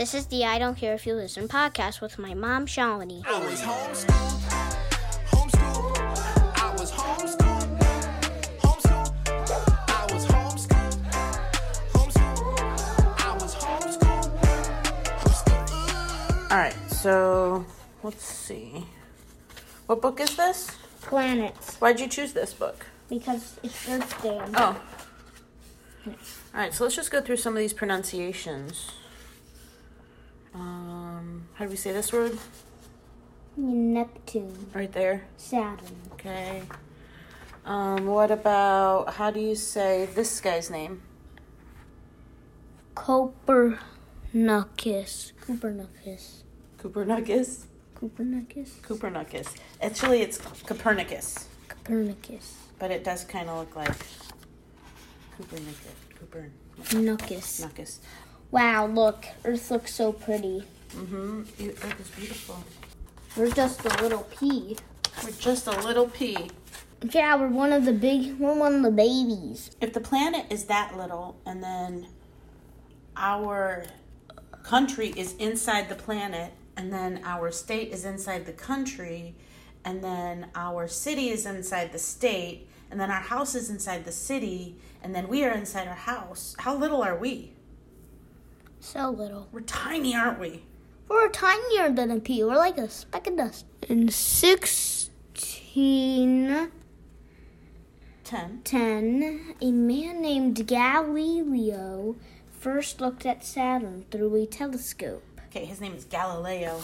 [0.00, 3.22] This is the I Don't Care If You Listen podcast with my mom, Shalini.
[3.26, 4.40] I was homeschooled,
[5.26, 5.98] homeschooled.
[6.56, 7.78] I was homeschooled,
[8.62, 9.90] homeschooled.
[9.90, 10.96] I was homeschooled,
[11.92, 13.20] homeschooled.
[13.20, 14.32] I was homeschooled,
[15.20, 16.50] homeschooled.
[16.50, 17.66] All right, so
[18.02, 18.86] let's see.
[19.84, 20.78] What book is this?
[21.02, 22.86] Planets, Why'd you choose this book?
[23.10, 24.40] because it's Earth Day.
[24.54, 24.80] Oh.
[26.06, 26.14] All
[26.54, 28.92] right, so let's just go through some of these pronunciations.
[30.54, 32.38] Um, how do we say this word?
[33.56, 35.26] Neptune, Right there.
[35.36, 35.78] Saturn,
[36.12, 36.62] Okay.
[37.64, 41.02] Um, what about how do you say this guy's name?
[42.94, 43.78] Copernicus,
[45.46, 46.42] Copernicus,
[46.78, 47.66] Copernicus.
[47.94, 49.54] Copernicus, Copernicus.
[49.82, 53.94] Actually, it's Copernicus, Copernicus, but it does kind of look like
[55.36, 56.94] Copernicus.
[56.94, 57.60] Nuckus.
[57.60, 58.00] Copernicus.
[58.50, 60.64] Wow, look, Earth looks so pretty.
[60.90, 61.42] Mm-hmm.
[61.68, 62.64] Earth is beautiful.
[63.36, 64.76] We're just a little pea.
[65.22, 66.50] We're just a little pea.
[67.12, 69.70] Yeah, we're one of the big, we're one of the babies.
[69.80, 72.08] If the planet is that little and then
[73.16, 73.84] our
[74.64, 79.36] country is inside the planet and then our state is inside the country
[79.84, 84.12] and then our city is inside the state and then our house is inside the
[84.12, 87.52] city and then we are inside our house, how little are we?
[88.80, 89.46] So little.
[89.52, 90.62] We're tiny, aren't we?
[91.08, 92.42] We're tinier than a pea.
[92.44, 93.66] We're like a speck of dust.
[93.88, 96.70] In 1610,
[98.64, 99.54] 10.
[99.60, 102.16] a man named Galileo
[102.58, 105.22] first looked at Saturn through a telescope.
[105.48, 106.80] Okay, his name is Galileo.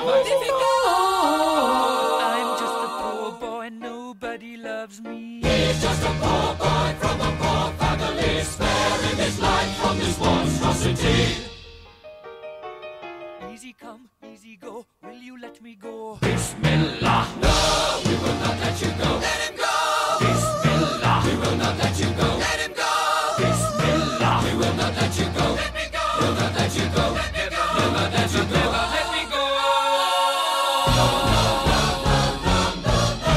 [6.59, 11.35] boy from a poor family, sparing his life from this monstrosity.
[13.53, 16.17] Easy come, easy go, will you let me go?
[16.21, 17.27] Bismillah.
[17.41, 19.09] No, we will not let you go.
[19.19, 19.73] Let him go.
[20.19, 21.21] Bismillah.
[21.25, 22.37] We will not let you go.
[22.37, 22.91] Let him go.
[23.37, 24.41] Bismillah.
[24.45, 25.47] We will not let you go.
[25.61, 26.03] Let me go.
[26.19, 27.05] We'll not let you go.
[27.17, 27.63] Let me go.
[27.75, 28.61] We'll not let you go.
[28.95, 29.43] Let me go.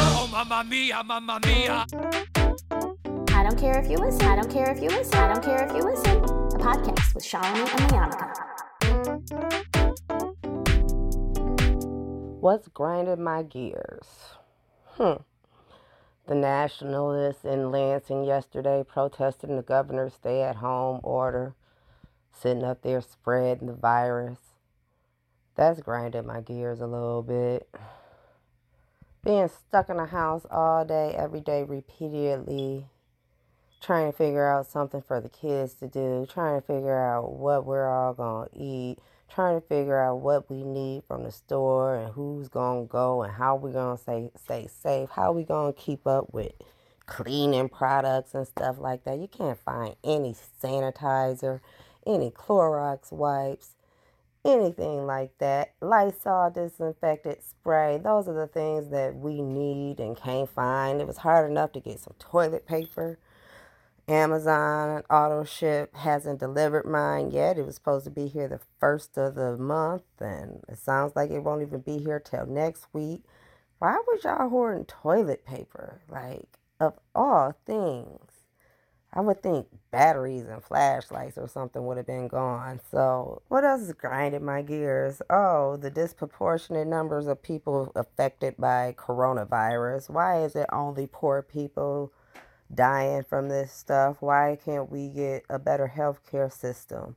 [0.03, 1.87] Oh, mamma mia, mamma mia.
[3.51, 4.23] Don't care if you listen.
[4.29, 5.19] I don't care if you listen.
[5.19, 6.19] I don't care if you listen.
[6.19, 8.31] A podcast with Shalini and Leonica.
[12.41, 14.07] What's grinding my gears?
[14.91, 15.15] Hmm.
[16.29, 21.57] The nationalists in Lansing yesterday protesting the governor's stay at home order,
[22.33, 24.39] sitting up there spreading the virus.
[25.57, 27.69] That's grinding my gears a little bit.
[29.25, 32.87] Being stuck in a house all day, every day, repeatedly,
[33.81, 37.65] trying to figure out something for the kids to do, trying to figure out what
[37.65, 38.99] we're all going to eat,
[39.33, 43.23] trying to figure out what we need from the store and who's going to go
[43.23, 46.53] and how we're going to stay, stay safe, how we going to keep up with
[47.07, 49.19] cleaning products and stuff like that.
[49.19, 51.61] You can't find any sanitizer,
[52.07, 53.71] any Clorox wipes,
[54.45, 55.73] anything like that.
[55.81, 57.99] Lysol disinfectant spray.
[58.03, 61.01] Those are the things that we need and can't find.
[61.01, 63.19] It was hard enough to get some toilet paper.
[64.11, 67.57] Amazon auto ship hasn't delivered mine yet.
[67.57, 71.31] It was supposed to be here the first of the month, and it sounds like
[71.31, 73.23] it won't even be here till next week.
[73.79, 76.01] Why was y'all hoarding toilet paper?
[76.09, 78.33] Like, of all things,
[79.13, 82.81] I would think batteries and flashlights or something would have been gone.
[82.91, 85.23] So, what else is grinding my gears?
[85.31, 90.11] Oh, the disproportionate numbers of people affected by coronavirus.
[90.11, 92.13] Why is it only poor people?
[92.75, 94.19] Dying from this stuff.
[94.21, 97.17] Why can't we get a better healthcare system?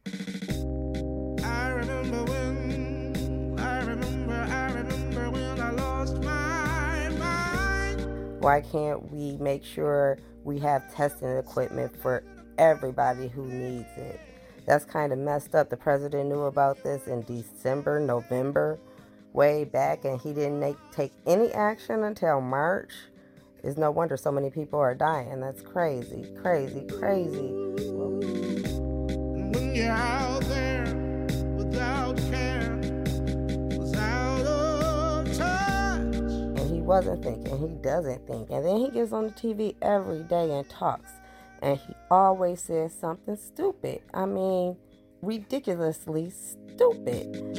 [1.44, 8.42] I remember when, I remember, I remember when I lost my mind.
[8.42, 12.24] Why can't we make sure we have testing equipment for
[12.58, 14.20] everybody who needs it?
[14.66, 15.70] That's kind of messed up.
[15.70, 18.80] The president knew about this in December, November,
[19.34, 22.94] way back, and he didn't make, take any action until March.
[23.64, 25.40] It's no wonder so many people are dying.
[25.40, 27.48] That's crazy, crazy, crazy.
[29.38, 30.84] And when you're out there
[31.56, 32.76] without care,
[33.80, 36.26] without a touch.
[36.60, 38.50] And he wasn't thinking, he doesn't think.
[38.50, 41.12] And then he gets on the TV every day and talks.
[41.62, 44.02] And he always says something stupid.
[44.14, 44.76] I mean,
[45.22, 47.56] ridiculously stupid.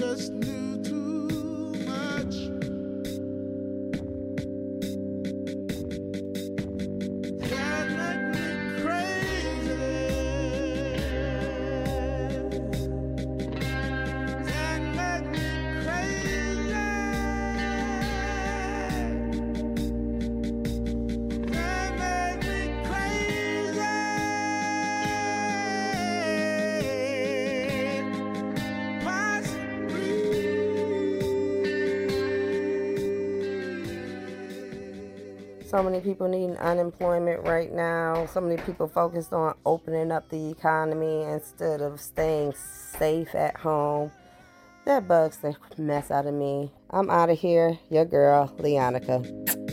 [35.74, 38.26] So many people needing unemployment right now.
[38.26, 42.54] So many people focused on opening up the economy instead of staying
[42.96, 44.12] safe at home.
[44.84, 46.70] That bugs the mess out of me.
[46.90, 47.76] I'm out of here.
[47.90, 49.63] Your girl, Leonica.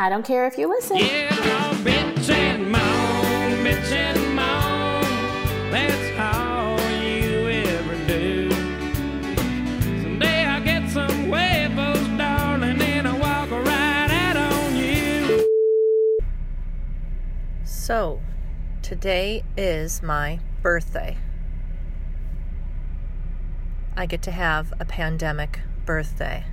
[0.00, 0.96] I don't care if you listen.
[0.96, 5.02] Yeah, I'll bitch and moan, bitch and moan.
[5.70, 8.50] That's all you ever do.
[10.00, 15.46] Someday I'll get some huevos, darling, and I'll walk right out on you.
[17.62, 18.22] So,
[18.80, 21.18] today is my birthday.
[23.94, 26.46] I get to have a pandemic birthday.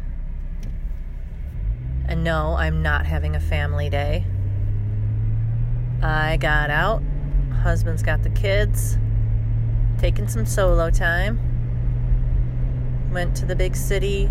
[2.07, 4.25] And no, I'm not having a family day.
[6.01, 7.01] I got out,
[7.63, 8.97] husband's got the kids,
[9.97, 11.39] taking some solo time.
[13.11, 14.29] Went to the big city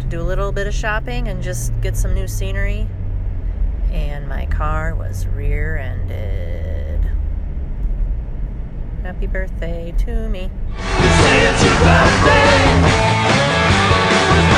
[0.00, 2.88] to do a little bit of shopping and just get some new scenery
[3.90, 7.08] and my car was rear ended.
[9.02, 10.50] Happy birthday to me.
[10.74, 11.68] Okay, so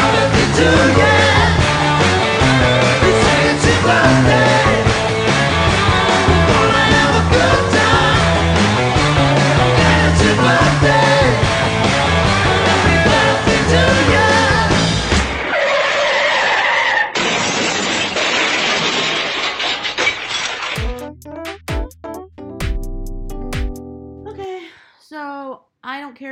[0.00, 0.10] I
[0.56, 1.07] don't care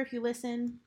[0.06, 0.78] if you listen.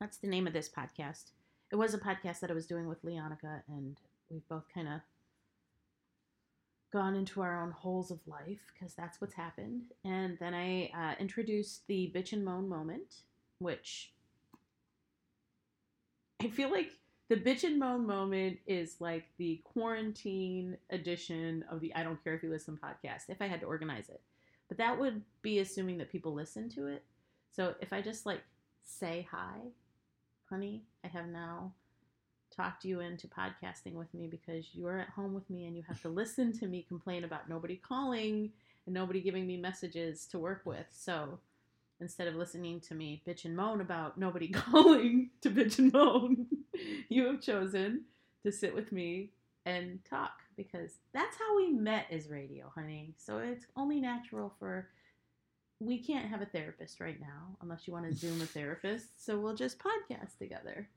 [0.00, 1.30] That's the name of this podcast.
[1.70, 3.96] It was a podcast that I was doing with Leonica, and
[4.28, 5.00] we've both kind of
[6.92, 9.82] gone into our own holes of life because that's what's happened.
[10.04, 13.22] And then I uh, introduced the bitch and moan moment,
[13.58, 14.12] which
[16.42, 16.90] I feel like
[17.28, 22.34] the bitch and moan moment is like the quarantine edition of the I don't care
[22.34, 23.24] if you listen podcast.
[23.28, 24.22] If I had to organize it.
[24.68, 27.04] But that would be assuming that people listen to it.
[27.50, 28.42] So if I just like
[28.84, 29.58] say hi,
[30.48, 31.72] honey, I have now
[32.58, 36.02] talked you into podcasting with me because you're at home with me and you have
[36.02, 38.50] to listen to me complain about nobody calling
[38.84, 40.86] and nobody giving me messages to work with.
[40.90, 41.38] So
[42.00, 46.46] instead of listening to me bitch and moan about nobody calling to bitch and moan,
[47.08, 48.02] you have chosen
[48.44, 49.30] to sit with me
[49.64, 53.14] and talk because that's how we met is radio, honey.
[53.18, 54.88] So it's only natural for
[55.78, 59.24] we can't have a therapist right now unless you want to zoom a therapist.
[59.24, 60.88] So we'll just podcast together.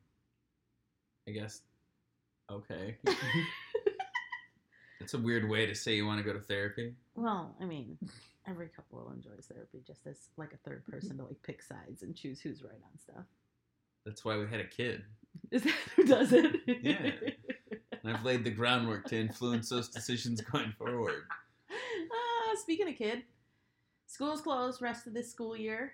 [1.31, 1.61] I guess.
[2.51, 2.97] Okay.
[5.01, 6.93] It's a weird way to say you want to go to therapy.
[7.15, 7.97] Well, I mean,
[8.47, 12.15] every couple enjoys therapy just as like a third person to like pick sides and
[12.15, 13.25] choose who's right on stuff.
[14.05, 15.03] That's why we had a kid.
[15.51, 16.55] Is that who does it?
[16.67, 17.13] Yeah.
[18.03, 21.23] And I've laid the groundwork to influence those decisions going forward.
[21.71, 23.23] Ah, speaking of kid,
[24.05, 25.93] school's closed rest of this school year.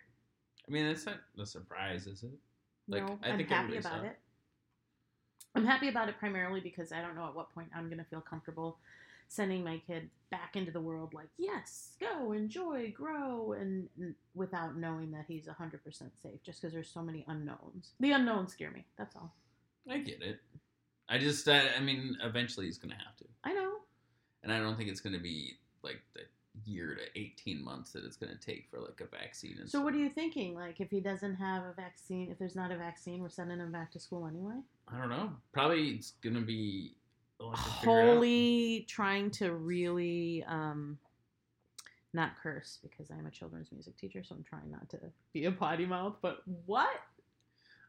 [0.68, 2.38] I mean, that's not a surprise, is it?
[2.90, 4.04] Like, no, I I'm think happy about saw.
[4.04, 4.20] it.
[5.58, 8.04] I'm happy about it primarily because I don't know at what point I'm going to
[8.04, 8.78] feel comfortable
[9.28, 14.78] sending my kid back into the world like, yes, go, enjoy, grow, and, and without
[14.78, 15.82] knowing that he's 100%
[16.22, 17.94] safe just because there's so many unknowns.
[18.00, 18.86] The unknowns scare me.
[19.00, 19.34] That's all.
[19.90, 20.40] I get it.
[21.10, 23.26] I just, I, I mean, eventually he's going to have to.
[23.44, 23.78] I know.
[24.44, 26.22] And I don't think it's going to be like the
[26.66, 29.58] year to 18 months that it's going to take for like a vaccine.
[29.60, 30.56] And So, what are you thinking?
[30.56, 33.72] Like, if he doesn't have a vaccine, if there's not a vaccine, we're sending him
[33.72, 34.60] back to school anyway?
[34.88, 35.32] I don't know.
[35.52, 36.96] Probably it's going to be.
[37.40, 38.14] I'll have to figure it out.
[38.14, 40.98] Wholly trying to really um,
[42.14, 45.00] not curse because I'm a children's music teacher, so I'm trying not to
[45.34, 46.16] be a potty mouth.
[46.22, 46.90] But what?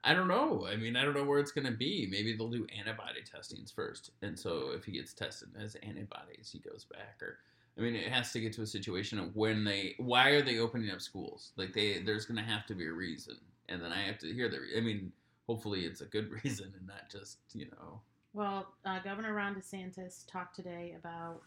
[0.05, 0.67] I don't know.
[0.71, 2.07] I mean, I don't know where it's going to be.
[2.11, 4.11] Maybe they'll do antibody testings first.
[4.23, 7.19] And so if he gets tested as antibodies, he goes back.
[7.21, 7.39] Or,
[7.79, 10.59] I mean, it has to get to a situation of when they, why are they
[10.59, 11.53] opening up schools?
[11.57, 13.37] Like, they, there's going to have to be a reason.
[13.69, 15.13] And then I have to hear the, I mean,
[15.47, 18.01] hopefully it's a good reason and not just, you know,
[18.33, 21.43] Well, uh, Governor Ron DeSantis talked today about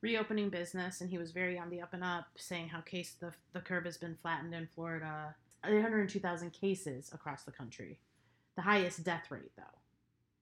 [0.00, 3.32] reopening business, and he was very on the up and up, saying how case the
[3.52, 5.34] the curve has been flattened in Florida.
[5.62, 7.98] 802,000 cases across the country,
[8.56, 9.62] the highest death rate though.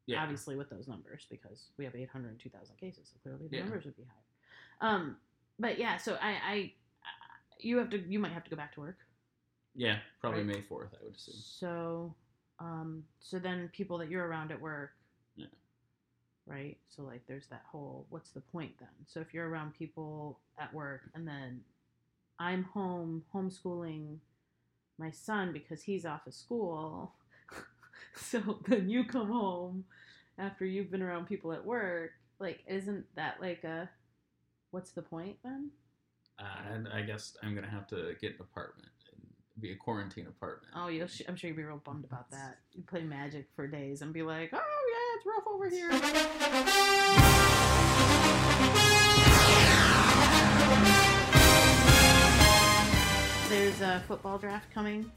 [0.07, 0.23] yeah.
[0.23, 3.63] Obviously, with those numbers, because we have 802,000 cases, so clearly the Yeah.
[3.65, 4.28] numbers would be higher.
[4.81, 5.17] Um,
[5.59, 6.73] but yeah, so I, I,
[7.59, 8.99] you have to, you might have to go back to work.
[9.75, 10.49] Yeah, probably Right.
[10.49, 11.35] May 4th, I would assume.
[11.37, 12.15] So,
[12.59, 14.93] um, so then people that you're around at work,
[15.37, 15.47] Yeah.
[16.47, 16.77] right?
[16.89, 18.89] So like there's that whole what's the point then?
[19.07, 21.61] So if you're around people at work and then
[22.39, 24.19] I'm home homeschooling
[24.99, 27.13] my son because he's off of school.
[28.17, 29.85] so then you come home
[30.39, 32.13] after you've been around people at work.
[32.41, 33.89] Like isn't that like a
[34.71, 35.71] what's the point then?
[36.39, 39.23] Uh, and I guess I'm gonna have to get an apartment and
[39.61, 40.73] be a quarantine apartment.
[40.77, 42.59] Oh, you'll sh- I'm sure you'd be real bummed about that.
[42.75, 46.99] You play magic for days and be like, "Oh yeah, it's rough over here."
[53.49, 55.11] There's a football draft coming.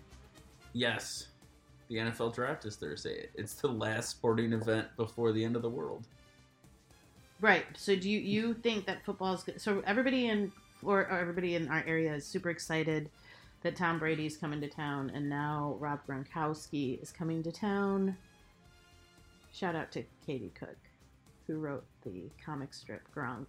[0.71, 1.27] Yes,
[1.89, 3.27] the NFL draft is Thursday.
[3.35, 6.07] It's the last sporting event before the end of the world.
[7.41, 7.65] Right.
[7.75, 9.59] So do you you think that football is good?
[9.59, 10.51] So everybody in
[10.83, 13.09] or, or everybody in our area is super excited
[13.63, 18.17] that Tom Brady's coming to town, and now Rob Gronkowski is coming to town.
[19.53, 20.77] Shout out to Katie Cook,
[21.47, 23.45] who wrote the comic strip Gronk,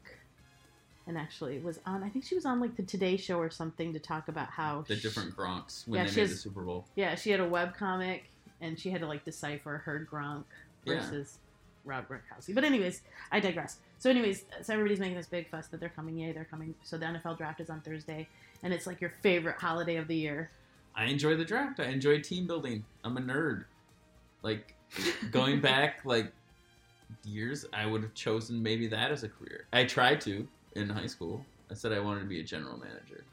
[1.06, 2.02] and actually was on.
[2.02, 4.84] I think she was on like the Today Show or something to talk about how
[4.88, 6.86] The sh- different Gronks when Yeah, they she made has- the Super Bowl.
[6.94, 8.24] yeah, she had a web comic,
[8.60, 10.44] and she had to like decipher her Gronk
[10.86, 11.38] versus
[11.84, 12.54] Rob Gronkowski.
[12.54, 13.78] But anyways, I digress.
[13.98, 16.16] So anyways, so everybody's making this big fuss that they're coming.
[16.18, 16.74] Yay, they're coming.
[16.82, 18.28] So the NFL draft is on Thursday,
[18.62, 20.50] and it's like your favorite holiday of the year.
[20.94, 21.80] I enjoy the draft.
[21.80, 22.84] I enjoy team building.
[23.04, 23.64] I'm a nerd.
[24.42, 24.74] Like
[25.30, 26.32] going back like
[27.24, 29.66] years, I would have chosen maybe that as a career.
[29.72, 31.44] I tried to in high school.
[31.70, 33.24] I said I wanted to be a general manager.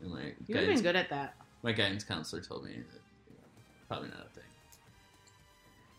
[0.00, 1.34] And my You been good at that.
[1.62, 3.46] my guidance counselor told me that you know,
[3.88, 4.44] probably not a thing.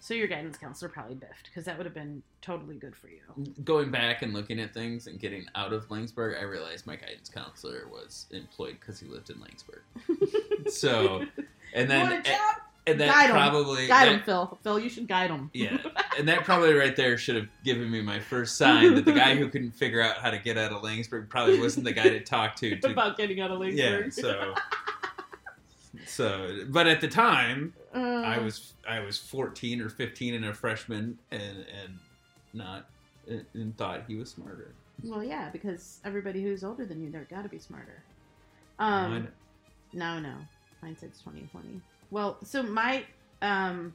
[0.08, 3.20] So your guidance counselor probably biffed because that would have been totally good for you.
[3.66, 7.28] Going back and looking at things and getting out of Laingsburg, I realized my guidance
[7.28, 10.70] counselor was employed because he lived in Laingsburg.
[10.72, 11.26] so,
[11.74, 12.56] and then Want a job?
[12.88, 14.58] and that Guide probably Guide that- him, Phil.
[14.64, 15.52] Phil, you should guide him.
[15.54, 15.78] Yeah,
[16.18, 19.36] and that probably right there should have given me my first sign that the guy
[19.36, 22.22] who couldn't figure out how to get out of Laingsburg probably wasn't the guy to
[22.22, 22.76] talk to.
[22.80, 23.76] to about getting out of Laingsburg.
[24.06, 24.54] yeah, so
[26.06, 30.54] so, but at the time, Uh, I was I was fourteen or fifteen and a
[30.54, 31.98] freshman, and and
[32.54, 32.88] not
[33.28, 34.76] and, and thought he was smarter.
[35.04, 38.04] Well, yeah, because everybody who's older than you, they're got to be smarter.
[38.78, 39.28] Um,
[39.94, 40.36] no, no,
[40.80, 41.82] hindsight's twenty twenty.
[42.12, 43.04] Well, so my
[43.42, 43.94] um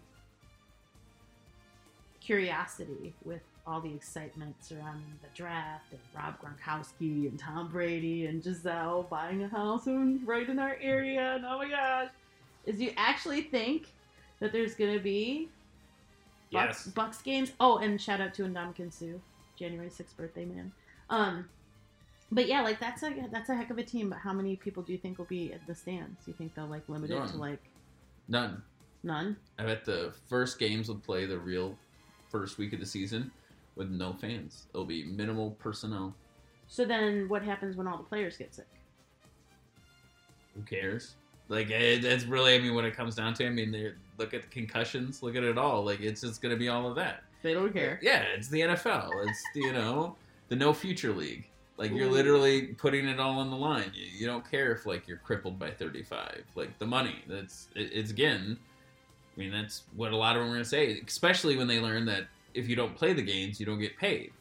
[2.21, 8.43] curiosity with all the excitement surrounding the draft and Rob Gronkowski and Tom Brady and
[8.43, 9.87] Gisele buying a house
[10.25, 12.11] right in our area and oh my gosh,
[12.67, 13.89] is you actually think
[14.41, 15.49] that there's gonna be
[16.53, 16.95] Bucks, Yes.
[16.95, 17.53] Bucks games.
[17.61, 19.19] Oh, and shout out to Ndamukong Suh,
[19.59, 20.71] January 6th birthday man.
[21.09, 21.49] Um,
[22.31, 24.11] but yeah, like that's a that's a heck of a team.
[24.11, 26.25] But how many people do you think will be at the stands?
[26.25, 27.63] Do you think they'll like limit it to like
[28.29, 28.63] None.
[29.03, 29.37] none?
[29.59, 31.77] I bet the first games will play the real
[32.31, 33.31] first week of the season
[33.77, 34.67] with no fans.
[34.75, 36.15] It'll be minimal personnel.
[36.69, 38.67] So then, what happens when all the players get sick?
[40.55, 41.15] Who cares?
[41.53, 43.93] Like it, that's really, I mean, when it comes down to, it, I mean, they
[44.17, 45.85] look at the concussions, look at it all.
[45.85, 47.25] Like it's just gonna be all of that.
[47.43, 48.01] They don't care.
[48.01, 49.11] Yeah, it's the NFL.
[49.29, 50.17] It's you know
[50.49, 51.47] the no future league.
[51.77, 53.93] Like you're literally putting it all on the line.
[53.95, 56.43] You, you don't care if like you're crippled by 35.
[56.55, 57.17] Like the money.
[57.29, 58.57] That's it, it's again.
[59.37, 62.07] I mean, that's what a lot of them are gonna say, especially when they learn
[62.07, 64.33] that if you don't play the games, you don't get paid.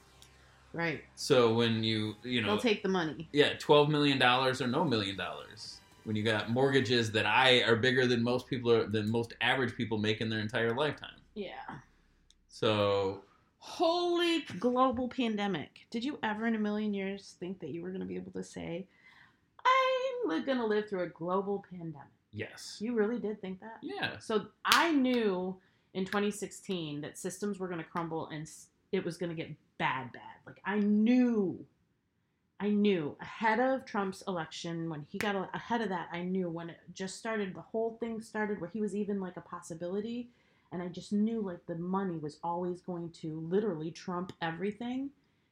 [0.71, 1.03] Right.
[1.15, 3.27] So when you you know They'll take the money.
[3.33, 5.80] yeah, twelve million dollars or no million dollars.
[6.03, 9.75] When you got mortgages that I are bigger than most people are than most average
[9.75, 11.19] people make in their entire lifetime.
[11.35, 11.51] Yeah.
[12.47, 13.21] So
[13.59, 15.85] Holy global pandemic.
[15.91, 18.31] Did you ever in a million years think that you were going to be able
[18.31, 18.87] to say,
[19.63, 22.07] I'm going to live through a global pandemic?
[22.33, 23.77] yes, You really did think that?
[23.81, 25.55] yeah, So I knew
[25.93, 28.49] in 2016 that systems were going to crumble and
[28.91, 30.21] it was going to get bad, bad.
[30.47, 31.63] Like I knew,
[32.61, 36.09] I knew ahead of Trump's election when he got ahead of that.
[36.13, 39.35] I knew when it just started, the whole thing started where he was even like
[39.35, 40.29] a possibility,
[40.71, 45.09] and I just knew like the money was always going to literally trump everything.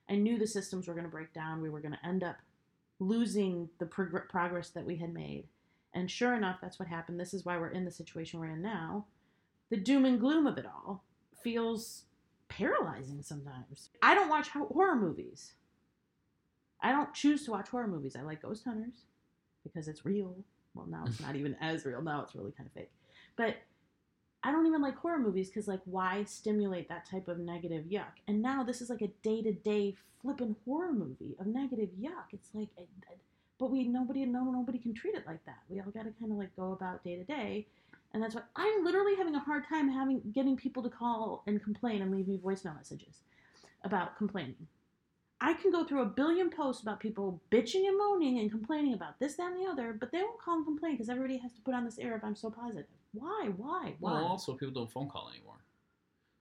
[0.08, 1.64] I knew the systems were going to break down.
[1.64, 2.38] We were going to end up
[3.00, 5.46] losing the prog- progress that we had made.
[5.96, 7.20] And sure enough, that's what happened.
[7.20, 9.06] This is why we're in the situation we're in now.
[9.72, 11.04] The doom and gloom of it all
[11.44, 12.04] feels
[12.50, 13.90] paralyzing sometimes.
[14.04, 15.54] I don't watch horror movies.
[16.82, 18.16] I don't choose to watch horror movies.
[18.16, 19.06] I like Ghost Hunters
[19.64, 20.36] because it's real.
[20.74, 22.02] Well, now it's not even as real.
[22.02, 22.92] Now it's really kind of fake.
[23.36, 23.58] But
[24.44, 28.22] I don't even like horror movies because, like, why stimulate that type of negative yuck?
[28.28, 32.32] And now this is like a day to day flipping horror movie of negative yuck.
[32.32, 32.70] It's like,
[33.60, 35.60] but we nobody no nobody can treat it like that.
[35.68, 37.68] We all got to kind of like go about day to day,
[38.14, 41.62] and that's why I'm literally having a hard time having getting people to call and
[41.62, 43.20] complain and leave me voicemail messages
[43.84, 44.68] about complaining.
[45.42, 49.18] I can go through a billion posts about people bitching and moaning and complaining about
[49.20, 51.62] this, that, and the other, but they won't call and complain because everybody has to
[51.62, 52.86] put on this air of I'm so positive.
[53.14, 53.50] Why?
[53.56, 53.94] Why?
[54.00, 54.14] Why?
[54.14, 55.56] Well, also people don't phone call anymore.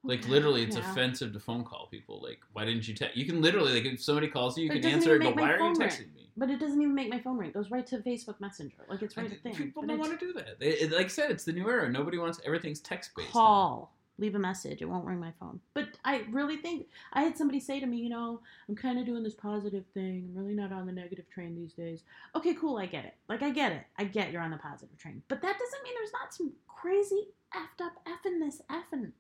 [0.05, 0.91] Like Okay, literally, it's yeah.
[0.91, 2.21] offensive to phone call people.
[2.23, 3.17] Like, why didn't you text?
[3.17, 5.23] You can literally like if somebody calls you, you But can answer it.
[5.23, 6.11] My why are you phone ring.
[6.15, 6.31] me?
[6.37, 7.51] But it doesn't even make my phone ring.
[7.51, 8.77] It goes right to Facebook Messenger.
[8.89, 9.55] Like it's right I- a thing.
[9.55, 10.93] People But don't want to do that.
[10.93, 11.89] Like I said, it's the new era.
[11.91, 13.31] Nobody wants everything's text based.
[13.33, 13.93] call.
[14.19, 14.83] Leave a message.
[14.83, 15.61] It won't ring my phone.
[15.75, 19.07] But I really think I had somebody say to me, you know, I'm kind of
[19.07, 20.29] doing this positive thing.
[20.29, 22.03] I'm really not on the negative train these days.
[22.35, 22.79] Okay, cool.
[22.79, 23.15] I get it.
[23.29, 23.85] Like I get it.
[23.97, 25.23] I get you're on the positive train.
[25.29, 29.13] But that doesn't mean there's not some crazy effed up effing this effing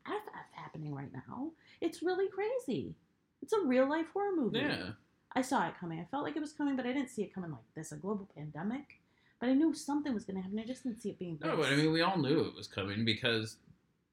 [0.52, 1.50] happening right now.
[1.80, 2.94] It's really crazy.
[3.42, 4.58] It's a real life horror movie.
[4.58, 4.90] Yeah.
[5.34, 6.00] I saw it coming.
[6.00, 7.96] I felt like it was coming, but I didn't see it coming like this, a
[7.96, 9.00] global pandemic.
[9.40, 10.58] But I knew something was going to happen.
[10.58, 11.38] I just didn't see it being.
[11.42, 13.58] No, but I mean, we all knew it was coming because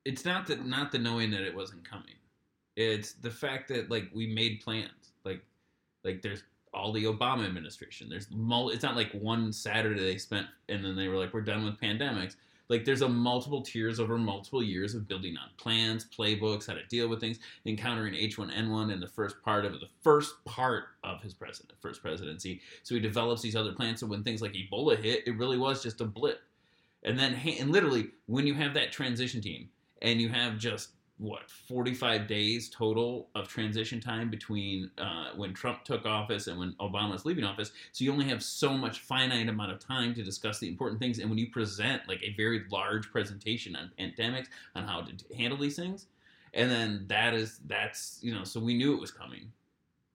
[0.05, 2.13] it's not that not the knowing that it wasn't coming.
[2.75, 5.13] It's the fact that like we made plans.
[5.23, 5.41] Like,
[6.03, 6.43] like there's
[6.73, 8.09] all the Obama administration.
[8.09, 11.41] There's mul- It's not like one Saturday they spent and then they were like, we're
[11.41, 12.35] done with pandemics.
[12.67, 16.85] Like there's a multiple tiers over multiple years of building on plans, playbooks, how to
[16.87, 21.33] deal with things, encountering H1N1 in the first part of the first part of his
[21.33, 22.61] president first presidency.
[22.83, 23.99] So he develops these other plans.
[23.99, 26.41] So when things like Ebola hit, it really was just a blip.
[27.03, 29.69] And then, and literally, when you have that transition team
[30.01, 35.85] and you have just what 45 days total of transition time between uh, when Trump
[35.85, 39.71] took office and when Obama's leaving office, so you only have so much finite amount
[39.71, 41.19] of time to discuss the important things.
[41.19, 45.57] And when you present like a very large presentation on pandemics, on how to handle
[45.57, 46.07] these things,
[46.53, 49.51] and then that is that's you know, so we knew it was coming.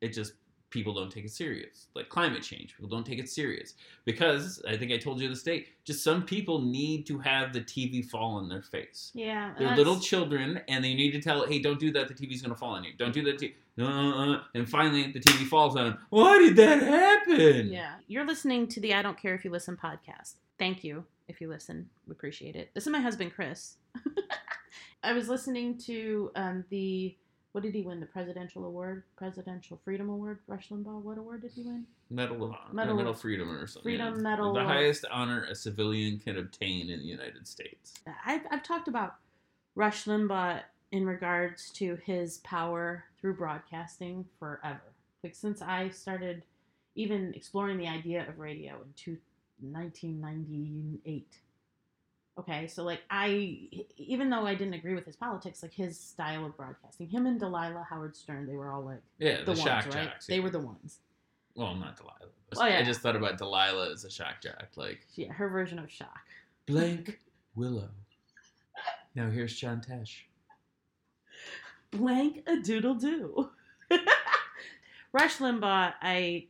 [0.02, 0.34] It just
[0.70, 1.86] people don't take it serious.
[1.94, 5.36] Like climate change, people don't take it serious because I think I told you the
[5.36, 5.68] state.
[5.84, 9.10] Just some people need to have the TV fall on their face.
[9.14, 12.08] Yeah, They're that's- little children, and they need to tell, "Hey, don't do that.
[12.08, 12.92] The TV's gonna fall on you.
[12.96, 15.98] Don't do that." T- uh, uh, uh." and finally, the TV falls on them.
[16.10, 17.72] Why did that happen?
[17.72, 20.34] Yeah, you're listening to the I Don't Care If You Listen podcast.
[20.58, 21.88] Thank you if you listen.
[22.06, 22.70] We appreciate it.
[22.74, 23.76] This is my husband, Chris.
[25.02, 27.16] I was listening to um, the,
[27.52, 28.00] what did he win?
[28.00, 29.02] The presidential award?
[29.16, 30.38] Presidential Freedom Award?
[30.46, 31.02] Rush Limbaugh?
[31.02, 31.84] What award did he win?
[32.08, 33.82] Medal of Honor, Medal- Medal, Medal of Freedom, or something.
[33.82, 34.22] Freedom yeah.
[34.22, 37.94] Medal the highest honor a civilian can obtain in the United States.
[38.24, 39.16] I've, I've talked about
[39.74, 40.60] Rush Limbaugh
[40.92, 44.82] in regards to his power through broadcasting forever.
[45.22, 46.42] Like since I started
[46.94, 49.18] even exploring the idea of radio in two,
[49.60, 51.38] 1998.
[52.38, 56.46] Okay, so like I, even though I didn't agree with his politics, like his style
[56.46, 59.84] of broadcasting, him and Delilah Howard Stern, they were all like Yeah, the, the, shock
[59.84, 60.04] ones, right?
[60.08, 60.26] jocks.
[60.26, 60.42] They yeah.
[60.42, 60.98] were the ones.
[61.54, 62.16] well, not Delilah.
[62.56, 62.78] Oh, yeah.
[62.78, 66.20] I just thought about Delilah as a shock jock, like Yeah, her version of shock.
[66.66, 67.20] blank
[67.54, 67.90] Willow.
[69.14, 70.20] Now here's John Tesh.
[71.90, 73.50] blank a doodle do.
[75.12, 76.46] Rush Limbaugh, I,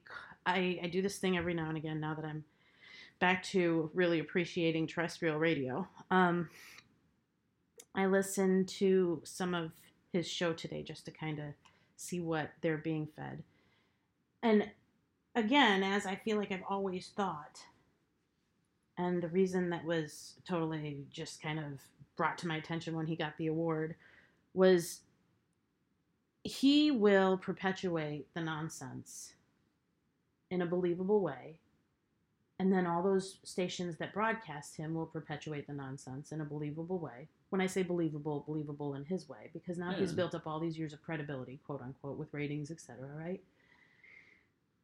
[0.47, 1.99] I I do this thing every now and again.
[2.01, 2.45] Now that I'm
[3.21, 6.49] back to really appreciating terrestrial radio, um,
[7.95, 9.73] I listened to some of
[10.13, 11.47] his show today just to kind of
[11.97, 13.43] see what they're being fed,
[14.43, 14.69] and
[15.35, 17.61] again, as I feel like I've always thought,
[18.97, 21.81] and the reason that was totally just kind of
[22.17, 23.95] brought to my attention when he got the award
[24.55, 25.01] was
[26.43, 29.35] he will perpetuate the nonsense
[30.51, 31.59] in a believable way.
[32.61, 36.99] And then all those stations that broadcast him will perpetuate the nonsense in a believable
[36.99, 37.27] way.
[37.49, 40.79] When I say believable, believable in his way, because now he's built up all these
[40.79, 43.09] years of credibility, quote unquote, with ratings, etc.
[43.17, 43.41] Right?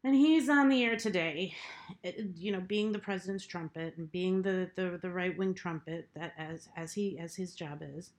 [0.05, 1.55] And he's on the air today,
[2.03, 6.09] eh, you know, being the president's trumpet and being the the, the right wing trumpet
[6.15, 8.13] that as as he as his job is.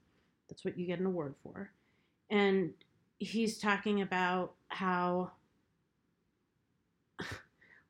[0.48, 1.72] That's what you get an award for.
[2.30, 2.74] And
[3.18, 5.32] he's talking about how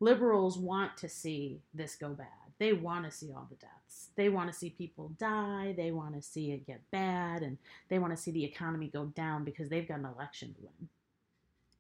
[0.01, 2.27] liberals want to see this go bad.
[2.59, 4.09] They want to see all the deaths.
[4.17, 5.75] They want to see people die.
[5.77, 7.43] They want to see it get bad.
[7.43, 7.59] And
[7.89, 10.89] they want to see the economy go down because they've got an election to win.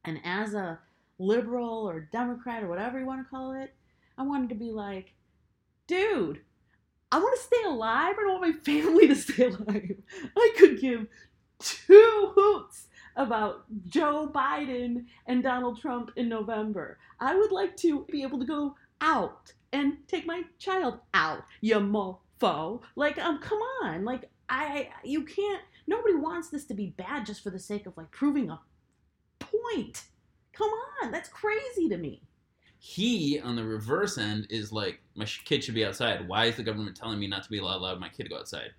[0.04, 0.78] And as a
[1.18, 3.74] liberal or Democrat or whatever you want to call it,
[4.16, 5.14] I wanted to be like,
[5.86, 6.40] dude,
[7.10, 8.14] I want to stay alive.
[8.18, 9.96] I don't want my family to stay alive.
[10.36, 11.06] I could give
[11.58, 12.86] two hoots
[13.18, 16.98] about Joe Biden and Donald Trump in November.
[17.20, 21.74] I would like to be able to go out and take my child out, you
[21.74, 22.80] mofo.
[22.96, 24.04] Like, um, come on.
[24.04, 27.96] Like, I, you can't, nobody wants this to be bad just for the sake of
[27.96, 28.60] like proving a
[29.40, 30.04] point.
[30.52, 30.70] Come
[31.02, 31.10] on.
[31.10, 32.22] That's crazy to me.
[32.78, 36.28] He, on the reverse end, is like, my kid should be outside.
[36.28, 38.38] Why is the government telling me not to be allowed allowed my kid to go
[38.38, 38.70] outside?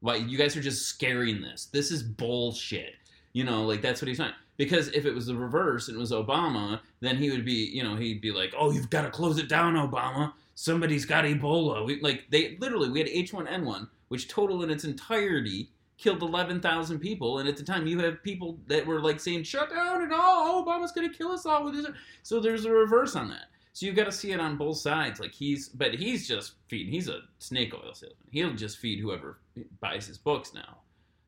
[0.00, 1.66] Why you guys are just scaring this?
[1.66, 2.96] This is bullshit.
[3.34, 4.32] You know, like that's what he's saying.
[4.56, 7.82] Because if it was the reverse and it was Obama, then he would be, you
[7.82, 10.32] know, he'd be like, "Oh, you've got to close it down, Obama.
[10.54, 15.70] Somebody's got Ebola." We, like they literally, we had H1N1, which total in its entirety
[15.98, 19.70] killed 11,000 people, and at the time you have people that were like saying, "Shut
[19.70, 21.86] down and all, Obama's going to kill us all with this."
[22.22, 23.46] So there's a reverse on that.
[23.72, 25.18] So you've got to see it on both sides.
[25.18, 26.92] Like he's, but he's just feeding.
[26.92, 28.16] He's a snake oil salesman.
[28.30, 29.40] He'll just feed whoever
[29.80, 30.78] buys his books now.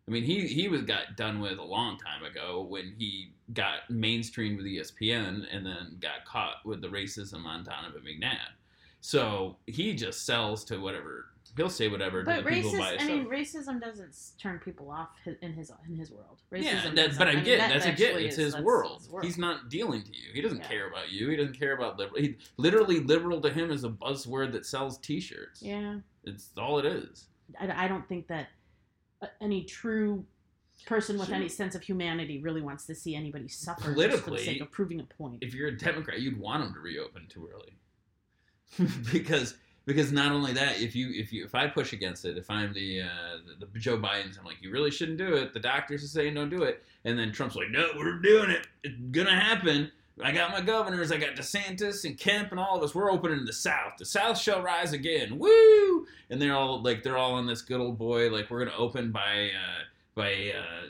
[0.09, 3.89] I mean, he he was got done with a long time ago when he got
[3.91, 8.55] mainstreamed with ESPN and then got caught with the racism on Donovan McNabb.
[9.01, 13.01] So he just sells to whatever he'll say whatever But the people who buy racism,
[13.01, 15.09] I mean, racism doesn't turn people off
[15.41, 16.43] in his in his world.
[16.53, 18.17] Racism Yeah, that, but I mean, get that that's a get.
[18.17, 19.01] It's is- his world.
[19.01, 19.25] his world.
[19.25, 20.33] He's not dealing to you.
[20.35, 20.69] He doesn't Yeah.
[20.69, 21.29] care about you.
[21.29, 22.21] He doesn't care about liberal.
[22.21, 25.63] He literally liberal to him is a buzzword that sells T-shirts.
[25.63, 27.29] Yeah, It's all it is.
[27.59, 28.49] I, I don't think that
[29.41, 30.25] any true
[30.87, 31.37] person with Sure.
[31.37, 34.61] any sense of humanity really wants to see anybody suffer just for the Politically, sake
[34.61, 35.39] of proving a point.
[35.43, 39.55] If you're a Democrat, you'd want them to reopen too early, because
[39.87, 42.73] because not only that, if you if you if I push against it, if I'm
[42.73, 43.09] the uh,
[43.61, 45.55] the, the Joe Biden's, I'm like, you really shouldn't do it.
[45.55, 48.67] The doctors are saying don't do it, and then Trump's like, no, we're doing it.
[48.85, 49.91] It's gonna happen.
[50.23, 51.13] I got my governors.
[51.13, 52.95] I got DeSantis and Kemp and all of us.
[52.95, 53.95] We're opening the South.
[53.99, 55.39] The South shall rise again.
[55.39, 56.07] Woo!
[56.31, 58.31] And they're all like they're all on this good old boy.
[58.31, 59.83] Like we're gonna open by uh,
[60.15, 60.89] by uh,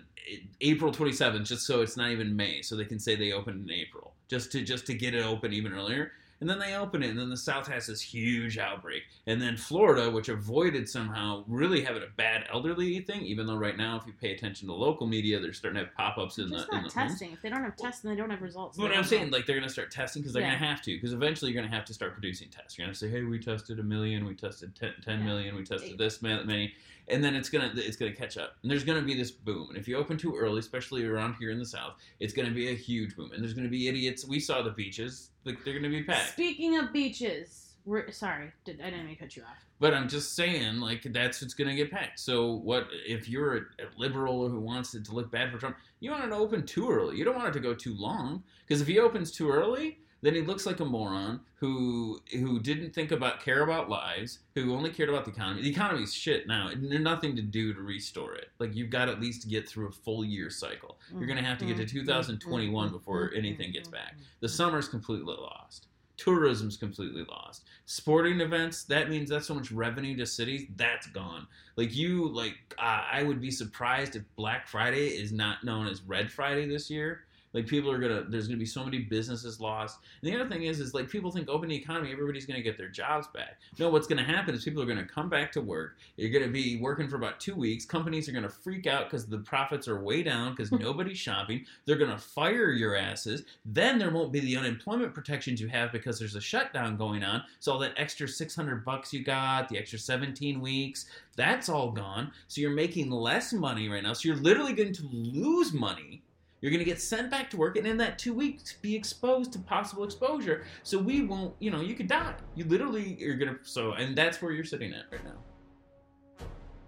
[0.61, 3.75] April 27th, just so it's not even May, so they can say they opened in
[3.75, 6.13] April, just to just to get it open even earlier.
[6.41, 9.05] And then they open it, and then the South has this huge outbreak.
[9.27, 13.77] And then Florida, which avoided somehow really having a bad elderly thing, even though right
[13.77, 16.51] now, if you pay attention to local media, they're starting to have pop ups in
[16.51, 17.11] Just the in not the homes.
[17.13, 17.33] testing.
[17.33, 18.77] If they don't have tests, then they don't have results.
[18.77, 19.37] But I'm saying, know.
[19.39, 20.55] like they're gonna start testing because they're Yeah.
[20.59, 22.77] gonna have to, because eventually you're gonna have to start producing tests.
[22.77, 25.25] You're gonna say, hey, we tested a million, we tested 10, 10 Yeah.
[25.25, 26.75] million, we tested this ma- many,
[27.09, 29.69] and then it's gonna it's gonna catch up, and there's gonna be this boom.
[29.69, 32.71] And if you open too early, especially around here in the South, it's gonna be
[32.71, 33.33] a huge boom.
[33.33, 34.25] And there's gonna be idiots.
[34.25, 36.31] We saw the beaches; like they're gonna be packed.
[36.31, 39.65] Speaking of beaches, we're sorry, did, I didn't mean to cut you off.
[39.79, 42.19] But I'm just saying, like that's what's gonna get packed.
[42.19, 45.77] So what if you're a, a liberal who wants it to look bad for Trump?
[46.01, 47.17] You want it to open too early.
[47.17, 50.35] You don't want it to go too long because if he opens too early, then
[50.35, 54.91] he looks like a moron who who didn't think about care about lives, who only
[54.91, 55.63] cared about the economy.
[55.63, 56.71] The economy's shit now.
[56.75, 58.49] There's nothing to do to restore it.
[58.59, 60.99] Like you've got to at least get through a full year cycle.
[61.17, 61.99] You're gonna have to get to mm-hmm.
[61.99, 62.07] mm-hmm.
[62.07, 63.39] 2021 before mm-hmm.
[63.39, 64.17] anything gets back.
[64.41, 65.89] The summer's completely lost.
[66.17, 67.65] Tourism's completely lost.
[67.85, 71.47] Sporting events, that means that's so much revenue to cities, that's gone.
[71.77, 76.03] Like you, like uh, I would be surprised if Black Friday is not known as
[76.03, 77.26] Red Friday this year.
[77.57, 80.01] Like people are gonna, there's gonna be so many businesses lost.
[80.21, 82.77] And the other thing is, is like people think open the economy, everybody's gonna get
[82.77, 83.59] their jobs back.
[83.79, 85.97] No, what's gonna happen is people are gonna come back to work.
[86.19, 87.87] You're gonna be working for about two weeks.
[87.87, 90.77] Companies are gonna freak out because the profits are way down because hmm.
[90.77, 91.65] nobody's shopping.
[91.87, 93.45] They're gonna fire your asses.
[93.65, 97.43] Then there won't be the unemployment protections you have because there's a shutdown going on.
[97.61, 102.33] So all that extra 600 bucks you got, the extra 17 weeks, that's all gone.
[102.49, 104.13] So you're making less money right now.
[104.13, 106.23] So you're literally going to lose money.
[106.67, 109.53] You're going to get sent back to work and in that 2 weeks be exposed
[109.53, 110.65] to possible exposure.
[110.83, 112.35] So we won't, you know, you could die.
[112.57, 116.47] You literally you're going to so and that's where you're sitting at right now.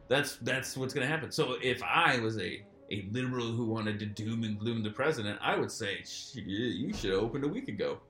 [0.08, 1.30] That's that's what's going to happen.
[1.30, 5.38] So if I was a a liberal who wanted to doom and gloom the president,
[5.40, 6.02] I would say,
[6.34, 8.00] you should have opened a week ago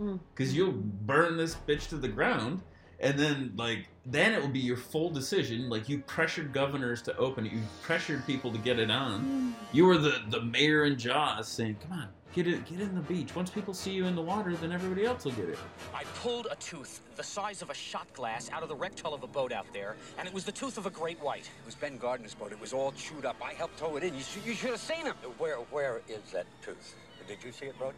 [0.00, 0.18] Mm.
[0.32, 2.62] because you'll burn this bitch to the ground
[3.00, 7.16] and then like then it will be your full decision like you pressured governors to
[7.16, 9.74] open it you pressured people to get it on mm.
[9.74, 13.00] you were the the mayor in jaws saying come on get it get in the
[13.02, 15.58] beach once people see you in the water then everybody else will get it
[15.94, 19.12] I pulled a tooth the size of a shot glass out of the wrecked hull
[19.12, 21.42] of a boat out there, and it was the tooth of a great white.
[21.46, 22.52] It was Ben Gardner's boat.
[22.52, 23.34] It was all chewed up.
[23.42, 24.14] I helped tow it in.
[24.14, 25.14] You should, you should have seen him.
[25.36, 26.94] Where where is that tooth?
[27.26, 27.96] Did you see it, Brody?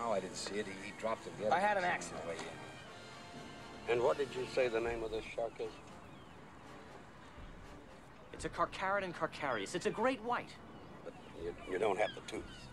[0.00, 0.66] Oh, I didn't see it.
[0.66, 1.52] He, he dropped it.
[1.52, 2.26] I had an accident.
[2.26, 2.63] Way in.
[3.88, 5.70] And what did you say the name of this shark is?
[8.32, 9.74] It's a Carcharodon carcharias.
[9.74, 10.48] It's a great white.
[11.04, 12.63] But you, you don't have the tooth.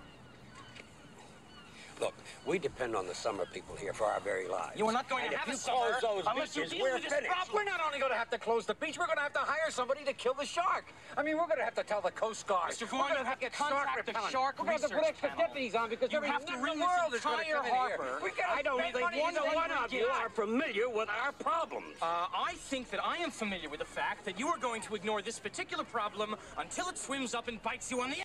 [2.01, 2.15] Look,
[2.47, 4.73] we depend on the summer people here for our very lives.
[4.75, 6.73] You are not going And to have you a summer close those unless you beaches,
[6.73, 7.31] deal we're with this finished.
[7.31, 7.55] problem.
[7.55, 9.45] We're not only going to have to close the beach, we're going to have to
[9.45, 10.91] hire somebody to kill the shark.
[11.15, 12.71] I mean, we're going to have to tell the Coast Guard.
[12.71, 12.81] Mr.
[12.81, 14.89] we're Vaughn, going you to have to contact shark the shark We're going to have
[14.89, 17.13] to put research extra deputies on because You every have to nut ring the world
[17.13, 17.97] is going to entire come in here.
[18.01, 18.31] harbor.
[18.49, 22.01] I don't think money one until one of you are familiar with our problems.
[22.01, 24.95] Uh, I think that I am familiar with the fact that you are going to
[24.95, 28.17] ignore this particular problem until it swims up and bites you on the.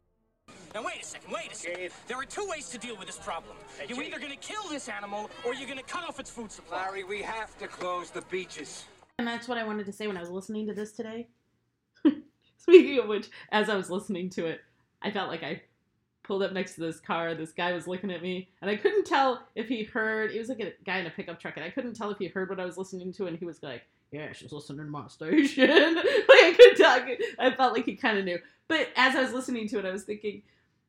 [0.76, 1.76] Now wait a second, wait a second.
[1.78, 2.04] Chief.
[2.06, 3.56] There are two ways to deal with this problem.
[3.78, 4.08] Hey, you're Chief.
[4.08, 6.84] either going to kill this animal or you're going to cut off its food supply.
[6.84, 8.84] Larry, we have to close the beaches.
[9.18, 11.28] And that's what I wanted to say when I was listening to this today.
[12.58, 14.60] Speaking of which, as I was listening to it,
[15.00, 15.62] I felt like I
[16.24, 17.34] pulled up next to this car.
[17.34, 20.32] This guy was looking at me, and I couldn't tell if he heard.
[20.32, 22.26] He was like a guy in a pickup truck, and I couldn't tell if he
[22.26, 23.28] heard what I was listening to.
[23.28, 27.08] And he was like, "Yeah, she's listening to my station." like I could talk.
[27.38, 28.38] I felt like he kind of knew.
[28.68, 30.42] But as I was listening to it, I was thinking,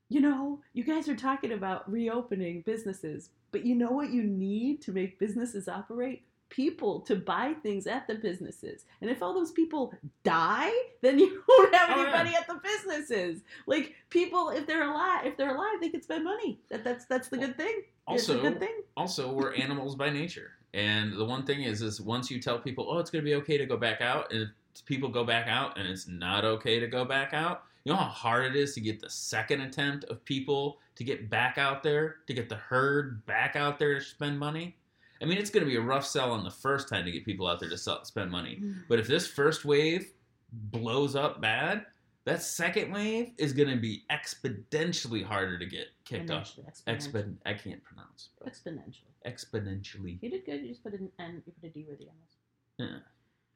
[0.10, 4.82] you know, you guys are talking about reopening businesses, but you know what you need
[4.84, 6.24] to make businesses operate?
[6.50, 8.86] People to buy things at the businesses.
[9.02, 9.94] And if all those people
[10.24, 12.04] die, then you won't have Oh, yeah.
[12.08, 13.42] anybody at the businesses.
[13.66, 16.60] Like people, if they're alive, if they're alive, they can spend money.
[16.70, 17.82] That that's that's the good thing.
[18.08, 18.80] Also, good thing.
[18.96, 22.88] also we're animals by nature, and the one thing is, is once you tell people,
[22.90, 24.50] oh, it's going to be okay to go back out, and
[24.86, 27.64] people go back out, and it's not okay to go back out.
[27.88, 31.30] You know how hard it is to get the second attempt of people to get
[31.30, 34.76] back out there, to get the herd back out there to spend money.
[35.22, 37.24] I mean, it's going to be a rough sell on the first time to get
[37.24, 38.56] people out there to sell, spend money.
[38.56, 38.74] Hmm.
[38.90, 40.12] But if this first wave
[40.52, 41.86] blows up bad,
[42.26, 46.58] that second wave is going to be exponentially harder to get kicked off.
[46.58, 47.38] Exponentially, exponentially.
[47.46, 48.30] I can't pronounce.
[48.46, 49.16] Exponentially.
[49.26, 50.18] Exponentially.
[50.22, 50.62] You did good.
[50.62, 51.42] You just put an N.
[51.46, 52.90] You put a D with the N.
[52.90, 53.00] Yeah.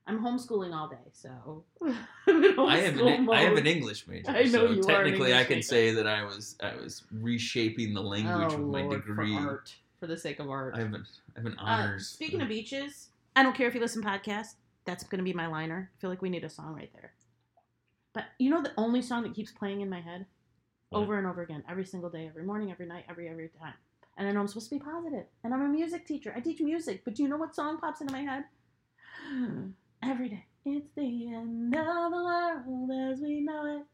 [0.07, 1.63] I'm homeschooling all day, so
[2.27, 5.43] I have an I have an English major, I know so you are technically I
[5.43, 5.67] can major.
[5.67, 9.35] say that I was I was reshaping the language oh, with my Lord, degree.
[9.35, 10.73] for art, for the sake of art.
[10.75, 12.07] I have an I have an Uh, honors.
[12.07, 14.55] speaking of beaches, I don't care if you listen podcast.
[14.85, 15.91] That's going to be my liner.
[15.95, 17.13] I feel like we need a song right there.
[18.13, 20.25] But you know the only song that keeps playing in my head
[20.89, 21.01] What?
[21.01, 23.75] over and over again, every single day, every morning, every night, every every time.
[24.17, 26.33] And I know I'm supposed to be positive, and I'm a music teacher.
[26.35, 28.43] I teach music, but do you know what song pops into my head?
[30.03, 30.45] Every day.
[30.65, 33.85] It's the end of the world as we know it.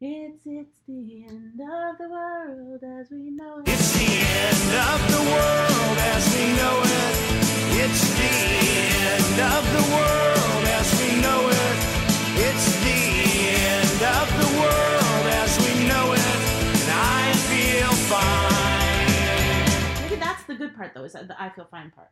[0.00, 3.68] It's it's the end of the world as we know it.
[3.68, 7.14] It's the end of the world as we know it.
[7.84, 8.32] It's the
[9.12, 11.76] end of the world as we know it.
[12.48, 13.00] It's the
[13.60, 16.40] end of the world as we know it.
[16.80, 20.02] And I feel fine.
[20.08, 22.08] Maybe that's the good part though, is that the I feel fine part.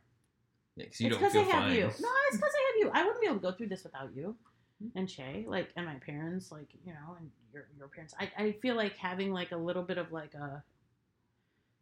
[0.75, 1.75] Yeah, 'cause you it's don't because feel I have fine.
[1.75, 1.81] you.
[1.81, 2.91] No, it's because I have you.
[2.93, 4.35] I wouldn't be able to go through this without you
[4.83, 4.97] mm-hmm.
[4.97, 8.13] and Shay, like, and my parents, like, you know, and your your parents.
[8.19, 10.63] I, I feel like having like a little bit of like a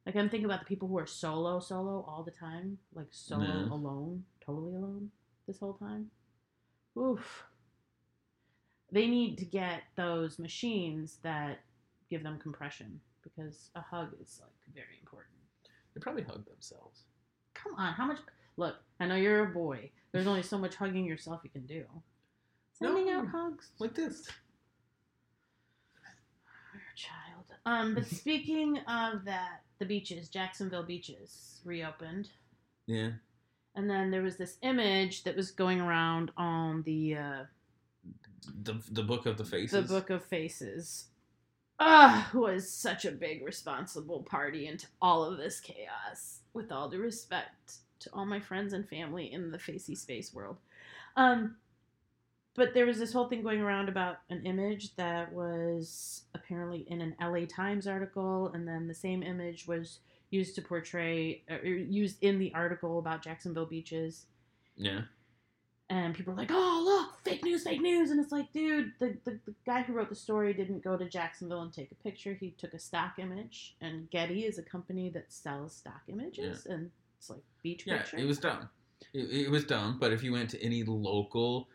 [0.06, 3.72] like I'm thinking about the people who are solo solo all the time, like solo
[3.74, 5.12] alone, totally alone
[5.48, 6.10] this whole time.
[6.98, 7.44] Oof.
[8.92, 11.60] They need to get those machines that
[12.10, 15.36] give them compression because a hug is like very important.
[15.94, 17.04] They probably hug themselves.
[17.54, 18.20] Come on, how much?
[18.60, 19.90] Look, I know you're a boy.
[20.12, 21.86] There's only so much hugging yourself you can do.
[22.74, 23.20] Sending No.
[23.20, 23.70] out hugs.
[23.80, 24.28] Like this.
[26.74, 27.46] You're a child.
[27.66, 32.30] Um, but speaking of that, the beaches, Jacksonville beaches, reopened,
[32.86, 33.12] Yeah.
[33.76, 37.44] and then there was this image that was going around on the uh,
[38.64, 39.72] The the book of the faces.
[39.88, 41.06] the Book of Faces.
[41.80, 46.40] Ah, was such a big responsible party into all of this chaos.
[46.54, 50.58] With all due respect to all my friends and family in the facey space world,
[51.16, 51.56] um,
[52.56, 57.00] but there was this whole thing going around about an image that was apparently in
[57.02, 62.18] an LA Times article, and then the same image was used to portray, or used
[62.22, 64.26] in the article about Jacksonville beaches
[64.76, 65.02] Yeah.
[65.90, 69.18] and people are like, "Oh, look, fake news, fake news," and it's like, dude, the,
[69.26, 72.34] the, the guy who wrote the story didn't go to Jacksonville and take a picture.
[72.36, 76.92] He took a stock image, and Getty is a company that sells stock images, and
[77.20, 78.18] it's like beach Yeah, picture.
[78.18, 78.70] it was dumb.
[79.14, 81.68] It, it was dumb, but if you went to any local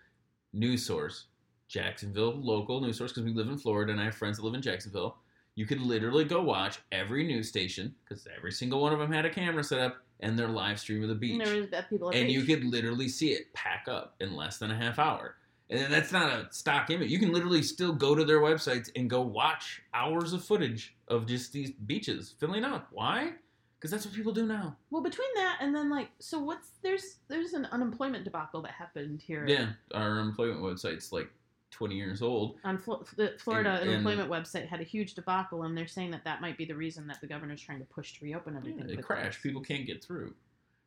[0.53, 1.27] news source,
[1.69, 4.55] Jacksonville local news source, because we live in Florida and I have friends that live
[4.55, 5.19] in Jacksonville,
[5.55, 9.25] you could literally go watch every news station because every single one of them had
[9.25, 11.33] a camera set up and their live stream of the beach.
[11.33, 14.35] And there was uh, people at and you could literally see it pack up in
[14.35, 15.37] less than a half hour.
[15.71, 17.11] And then that's not a stock image.
[17.11, 21.27] You can literally still go to their websites and go watch hours of footage of
[21.27, 22.89] just these beaches filling up.
[22.91, 23.33] Why?
[23.79, 24.77] Because that's what people do now.
[24.91, 29.21] Well, between that and then like, so what's there's there's an unemployment debacle that happened
[29.21, 29.45] here.
[29.47, 31.29] Yeah, our employment website's like
[31.71, 32.57] 20 years old.
[32.65, 36.13] On Flo- the Florida And- and- unemployment website had a huge debacle, and they're saying
[36.13, 38.89] that that might be the reason that the governor's trying to push to reopen everything.
[38.89, 39.43] It crashed.
[39.43, 40.35] People can't get through.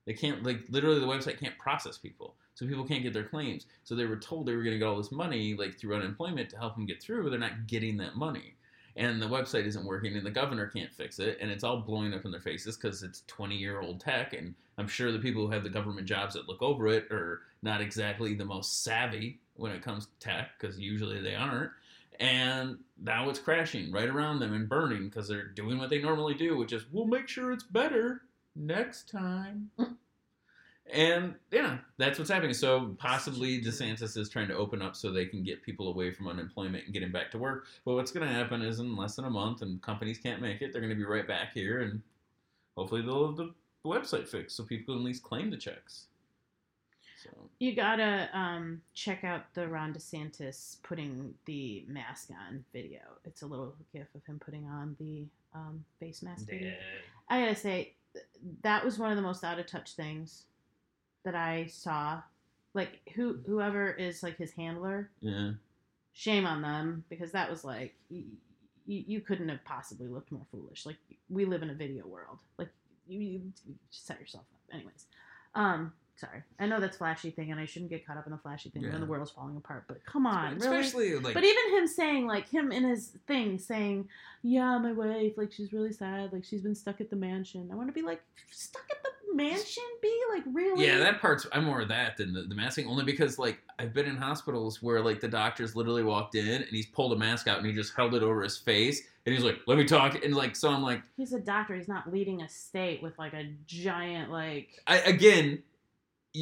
[0.05, 3.65] They can't like literally the website can't process people, so people can't get their claims.
[3.83, 6.49] So they were told they were going to get all this money like through unemployment
[6.51, 7.23] to help them get through.
[7.23, 8.55] but They're not getting that money,
[8.97, 12.13] and the website isn't working, and the governor can't fix it, and it's all blowing
[12.15, 14.33] up in their faces because it's 20 year old tech.
[14.33, 17.41] And I'm sure the people who have the government jobs that look over it are
[17.61, 21.71] not exactly the most savvy when it comes to tech because usually they aren't.
[22.19, 26.33] And now it's crashing right around them and burning because they're doing what they normally
[26.33, 28.23] do, which is we'll make sure it's better
[28.55, 29.69] next time.
[30.93, 32.53] And yeah, that's what's happening.
[32.53, 36.27] So possibly DeSantis is trying to open up so they can get people away from
[36.27, 37.65] unemployment and get them back to work.
[37.85, 40.61] But what's going to happen is in less than a month, and companies can't make
[40.61, 42.01] it, they're going to be right back here, and
[42.75, 43.53] hopefully they'll have the
[43.85, 46.05] website fixed so people can at least claim the checks.
[47.23, 52.99] So You gotta um, check out the Ron DeSantis putting the mask on video.
[53.25, 56.73] It's a little gif of him putting on the um, face mask video.
[57.27, 57.93] I gotta say,
[58.61, 60.43] that was one of the most out of touch things
[61.27, 62.21] that I saw.
[62.73, 65.51] Like who whoever is like his handler, yeah,
[66.13, 68.23] shame on them because that was like you,
[68.85, 70.85] you couldn't have possibly looked more foolish.
[70.85, 70.97] Like
[71.29, 72.37] we live in a video world.
[72.57, 72.69] Like
[73.07, 73.41] you, you
[73.89, 74.75] set yourself up.
[74.75, 75.05] Anyways,
[75.55, 76.43] um, sorry.
[76.59, 78.83] I know that's flashy thing, and I shouldn't get caught up in the flashy thing
[78.83, 78.91] Yeah.
[78.91, 79.85] when the world's falling apart.
[79.87, 80.67] But come on, really?
[80.67, 84.07] especially like But even him saying, like him in his thing saying,
[84.43, 87.75] "Yeah, my wife, like she's really sad, like she's been stuck at the mansion." I
[87.75, 89.83] want to be like, stuck at the mansion?
[90.01, 90.85] Be like, really?
[90.85, 93.93] Yeah, that part's I'm more of that than the, the masking, only because like I've
[93.93, 97.47] been in hospitals where like the doctors literally walked in and he's pulled a mask
[97.47, 100.23] out and he just held it over his face and he's like, "Let me talk,"
[100.23, 101.75] and like so I'm like, He's a doctor.
[101.75, 104.69] He's not leading a state with like a giant like.
[104.87, 105.63] I again,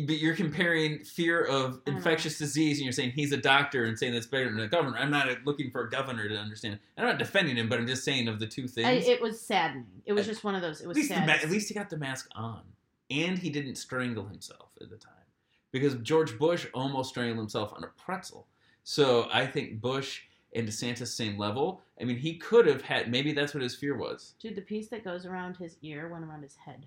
[0.05, 4.13] but you're comparing fear of infectious disease and you're saying he's a doctor and saying
[4.13, 4.97] that's better than a governor.
[4.97, 6.79] I'm not uh, looking for a governor to understand.
[6.97, 8.87] I'm not defending him, but I'm just saying of the two things.
[8.87, 9.85] I, it was saddening.
[10.05, 10.81] It was At- just one of those.
[10.81, 12.61] It at was least, the ma- at least he got the mask on,
[13.09, 15.11] and he didn't strangle himself at the time
[15.71, 18.47] because George Bush almost strangled himself on a pretzel.
[18.83, 20.21] So I think Bush
[20.55, 21.81] and DeSantis same level.
[21.99, 24.33] I mean, he could have had maybe that's what his fear was.
[24.39, 26.85] Dude, the piece that goes around his ear went around his head.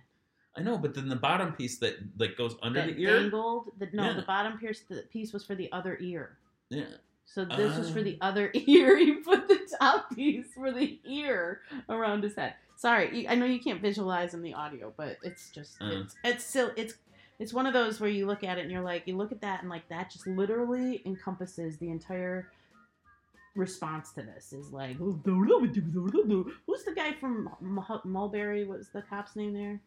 [0.56, 3.70] I know, but then the bottom piece that like goes under that the ear, angled.
[3.78, 4.12] The, no, Yeah.
[4.14, 4.80] the bottom piece.
[4.88, 6.38] The piece was for the other ear.
[6.70, 6.84] yeah.
[7.26, 8.04] So this was for Ah.
[8.04, 8.96] the other ear.
[8.96, 12.54] He put the top piece for the ear around his head.
[12.78, 15.86] Sorry, you- I know you can't visualize in the audio, but it's just Uh.
[16.02, 16.94] it's it's still it's
[17.40, 19.40] it's one of those where you look at it and you're like you look at
[19.40, 22.52] that and like that just literally encompasses the entire
[23.56, 27.50] response to this is like who's the guy from
[28.04, 28.64] Mayberry?
[28.64, 29.80] What's the cop's name there?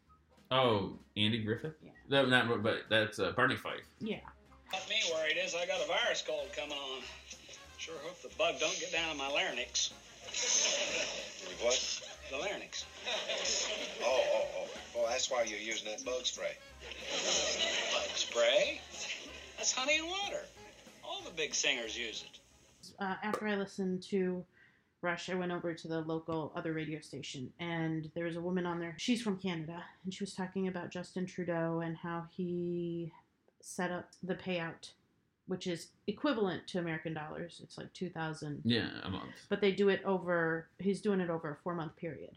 [0.51, 1.75] Oh, Andy Griffith.
[1.81, 1.91] Yeah.
[2.09, 3.87] That not, but that's uh, Barney Fife.
[4.01, 4.17] Yeah,
[4.73, 7.01] Not me worried is I got a virus cold coming on.
[7.77, 9.93] Sure hope the bug don't get down in my larynx.
[11.61, 12.01] What?
[12.29, 12.85] The larynx.
[14.03, 14.67] Oh, oh, oh.
[14.95, 16.57] Well, that's why you're using that bug spray.
[17.93, 18.81] Bug spray?
[19.57, 20.43] That's honey and water.
[21.03, 22.39] All the big singers use it.
[22.99, 24.43] uh, after I listened to
[25.01, 28.65] Rush, I went over to the local other radio station, and there was a woman
[28.65, 28.95] on there.
[28.97, 33.11] She's from Canada, and she was talking about Justin Trudeau and how he
[33.61, 34.91] set up the payout,
[35.51, 37.59] which is equivalent to American dollars.
[37.61, 39.33] It's like two thousand Yeah, a month.
[39.49, 42.35] but they do it over he's doing it over a four month period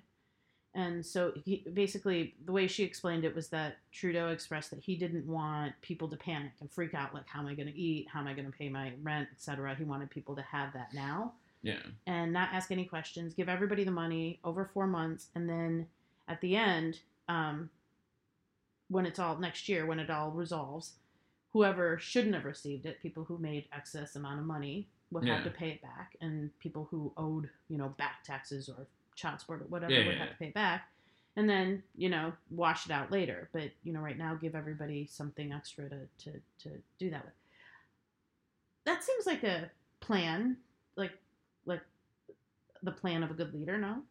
[0.77, 4.97] and so he basically the way she explained it was that trudeau expressed that he
[4.97, 8.09] didn't want people to panic and freak out like how am i going to eat
[8.13, 10.93] how am i going to pay my rent etc he wanted people to have that
[10.93, 11.79] now Yeah.
[12.09, 15.87] and not ask any questions give everybody the money over four months and then
[16.27, 16.99] at the end
[17.29, 17.71] um,
[18.89, 20.95] when it's all next year when it all resolves
[21.55, 25.51] whoever shouldn't have received it people who made excess amount of money would have to
[25.51, 28.87] pay it back and people who owed you know back taxes or
[29.17, 30.33] child support or whatever Yeah, would yeah, have yeah.
[30.33, 30.89] to pay it back
[31.37, 33.49] and then you know wash it out later.
[33.53, 36.31] But you know right now give everybody something extra to to,
[36.65, 37.35] to do that with.
[38.85, 40.57] That seems like a plan
[40.97, 41.13] like
[41.67, 41.81] like
[42.83, 44.03] the plan of a good leader no?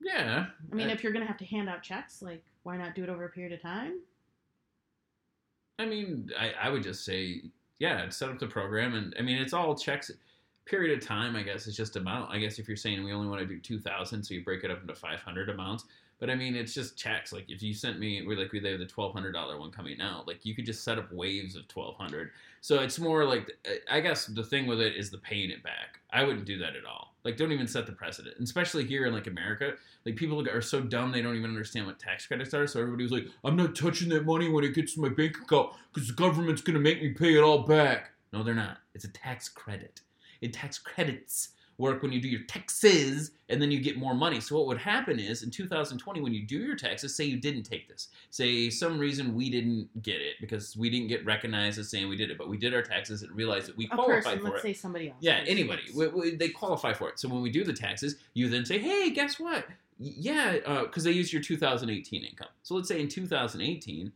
[0.00, 0.46] Yeah.
[0.70, 3.02] i mean Uh, if you're gonna have to hand out checks like why not do
[3.04, 4.00] it over a period of time
[5.80, 7.42] I mean, I, I would just say,
[7.78, 10.10] yeah, set up the program, and I mean, it's all checks.
[10.66, 12.30] Period of time, I guess, is just amount.
[12.30, 14.62] I guess if you're saying we only want to do two thousand, so you break
[14.62, 15.84] it up into five hundred amounts.
[16.20, 17.32] But I mean, it's just checks.
[17.32, 20.00] Like if you sent me, we're like we have the twelve hundred dollar one coming
[20.00, 20.28] out.
[20.28, 22.30] Like you could just set up waves of twelve hundred.
[22.60, 23.50] So it's more like
[23.90, 25.98] I guess the thing with it is the paying it back.
[26.12, 27.09] I wouldn't do that at all.
[27.24, 29.74] Like don't even set the precedent, especially here in like America.
[30.06, 32.66] Like people are so dumb they don't even understand what tax credits are.
[32.66, 35.36] So everybody was like, "I'm not touching that money when it gets to my bank
[35.36, 38.78] account because the government's gonna make me pay it all back." No, they're not.
[38.94, 40.00] It's a tax credit.
[40.42, 41.50] And tax credits
[41.80, 44.40] work when you do your taxes and then you get more money.
[44.40, 47.64] So what would happen is in 2020 when you do your taxes, say you didn't
[47.64, 48.08] take this.
[48.30, 52.16] Say some reason we didn't get it because we didn't get recognized as saying we
[52.16, 54.44] did it, but we did our taxes and realized that we a qualified person for
[54.44, 54.62] let's it.
[54.62, 55.82] say somebody else Yeah, anybody.
[55.94, 57.18] We, we, they qualify for it.
[57.18, 59.66] So when we do the taxes, you then say, hey, guess what?
[59.98, 62.48] Yeah, because they use your 2018 income.
[62.62, 64.12] So let's say in 2018,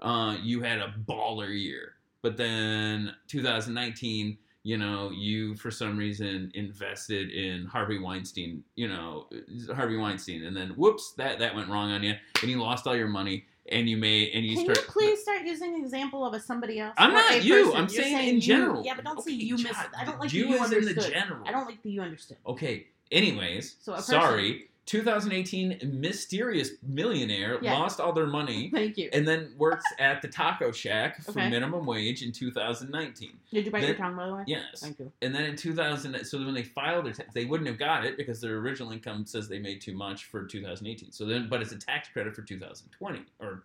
[0.00, 6.50] uh, you had a baller year, but then 2019, you know, you for some reason
[6.54, 9.28] invested in Harvey Weinstein, you know,
[9.74, 12.96] Harvey Weinstein, and then whoops, that that went wrong on you, and you lost all
[12.96, 13.46] your money.
[13.70, 14.78] and you may and you Can start.
[14.78, 16.94] you please start using an example of a somebody else?
[16.96, 17.76] I'm not you, person?
[17.76, 18.40] I'm You're saying in you.
[18.40, 18.82] general.
[18.82, 19.72] Yeah, but don't say you miss.
[19.72, 21.46] Chad, I don't like you you as in the general.
[21.46, 22.38] I don't like the you understood.
[22.46, 22.86] Okay.
[23.12, 24.67] Anyways, So a person- sorry.
[24.88, 27.74] 2018 mysterious millionaire Yeah.
[27.78, 29.10] lost all their money Thank you.
[29.12, 31.50] and then works at the taco shack for Okay.
[31.50, 33.38] minimum wage in 2019.
[33.52, 34.44] Did you bite Then- your tongue, by the way?
[34.46, 34.80] Yes.
[34.80, 35.12] Thank you.
[35.20, 38.16] And then in 2000, so when they filed their tax, they wouldn't have got it
[38.16, 41.12] because their original income says they made too much for 2018.
[41.12, 43.20] So then, but it's a tax credit for 2020.
[43.40, 43.64] Or,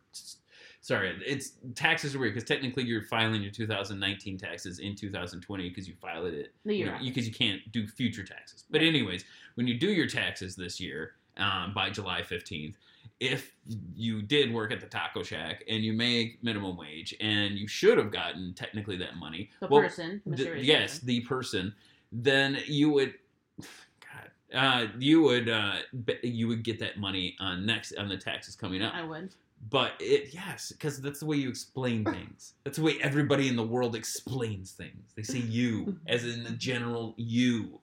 [0.84, 5.88] sorry, it's taxes are weird because technically you're filing your 2019 taxes in 2020 because
[5.88, 8.66] you filed it The you know, because you can't do future taxes.
[8.70, 9.24] But anyways,
[9.56, 12.76] when you do your taxes this year um, by July 15th,
[13.20, 13.56] if
[13.96, 17.98] you did work at the taco shack and you make minimum wage and you should
[17.98, 21.74] have gotten technically that money, The well, person, the- yes, the person,
[22.12, 23.14] then you would.
[23.62, 25.76] God, uh, you would uh,
[26.22, 28.94] you would get that money on next on the taxes coming up.
[28.94, 29.34] I would.
[29.70, 32.54] But it yes, because that's the way you explain things.
[32.64, 35.14] That's the way everybody in the world explains things.
[35.16, 37.80] They say you, as in the general you.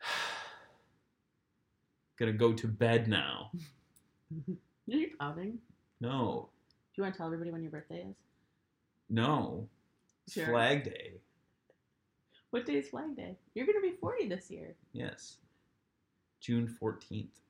[2.18, 3.50] Gonna go to bed now.
[4.48, 5.58] Are you pouting?
[6.00, 6.48] No,
[6.94, 8.16] Do you want to tell everybody when your birthday is?
[9.08, 9.68] no.
[10.26, 10.46] It's Sure.
[10.46, 11.20] Flag Day.
[12.50, 13.36] What day is Flag Day?
[13.54, 14.74] You're to be 40 this year.
[14.94, 15.36] Yes.
[16.40, 17.40] June fourteenth.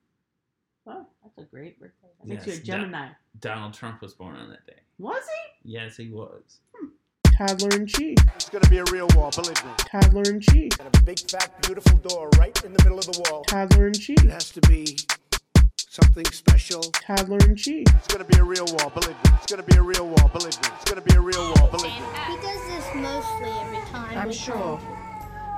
[0.87, 2.07] Oh, that's a great birthday.
[2.19, 3.07] That makes Yes, you a Da- Gemini.
[3.39, 4.79] Donald Trump was born on that day.
[4.99, 5.23] Was
[5.63, 5.71] he?
[5.73, 6.59] Yes, he was.
[6.75, 6.87] Hmm.
[7.35, 8.17] Toddler in chief.
[8.35, 9.71] It's gonna be a real wall, believe me.
[9.77, 10.77] Toddler in chief.
[10.77, 13.43] Got a big, fat, beautiful door right in the middle of the wall.
[13.43, 14.23] Toddler in chief.
[14.23, 14.97] It has to be
[15.75, 16.81] something special.
[16.81, 17.87] Toddler in chief.
[17.95, 19.31] It's gonna be a real wall, believe me.
[19.33, 20.69] It's gonna be a real wall, believe me.
[20.75, 22.07] It's gonna be a real war, believe me.
[22.27, 24.17] He does this mostly every time.
[24.17, 24.55] I'm sure.
[24.55, 24.87] come.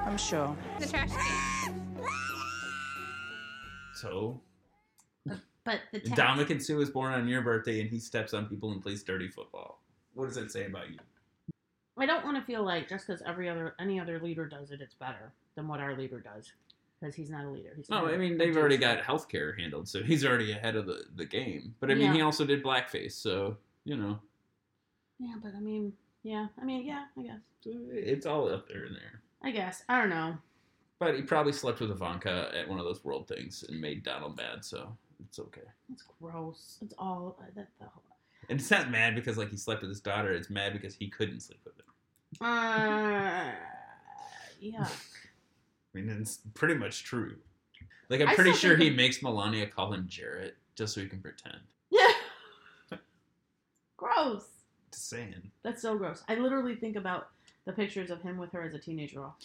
[0.05, 0.55] I'm sure.
[0.79, 1.83] The trash can.
[3.93, 4.41] So
[5.67, 8.71] But the tax- Ndamukong Suh was born on your birthday, and he steps on people
[8.71, 9.83] and plays dirty football.
[10.13, 10.97] What does that say about you?
[11.97, 14.79] I don't want to feel like just because every other any other leader does it,
[14.81, 16.51] it's better than what our leader does.
[16.99, 17.73] Because he's not a leader.
[17.75, 21.03] He's No, I mean they've already got healthcare handled, so he's already ahead of the,
[21.15, 21.75] the game.
[21.79, 22.13] But I mean, Yeah.
[22.13, 24.19] he also did blackface, so you know,
[25.19, 25.93] Yeah, but I mean,
[26.23, 27.39] yeah, I mean, yeah, I guess.
[27.65, 29.21] it's all up there in there.
[29.43, 30.37] I guess I don't know.
[30.99, 34.37] But he probably slept with Ivanka at one of those world things and made Donald
[34.37, 34.95] mad, so
[35.25, 35.61] it's okay.
[35.91, 36.77] It's gross.
[36.81, 38.03] It's all uh, that the whole.
[38.49, 40.31] And it's not mad because like he slept with his daughter.
[40.31, 42.45] It's mad because he couldn't sleep with her.
[42.45, 43.51] Uh,
[44.59, 44.87] yeah.
[44.87, 47.35] I mean, it's pretty much true.
[48.09, 51.21] Like I'm I pretty sure he makes Melania call him Jared just so he can
[51.21, 51.59] pretend.
[51.89, 52.07] Yeah.
[53.97, 54.45] gross.
[54.91, 55.51] Just saying.
[55.63, 56.23] That's so gross.
[56.29, 57.29] I literally think about
[57.65, 59.35] the pictures of him with her as a teenage girl.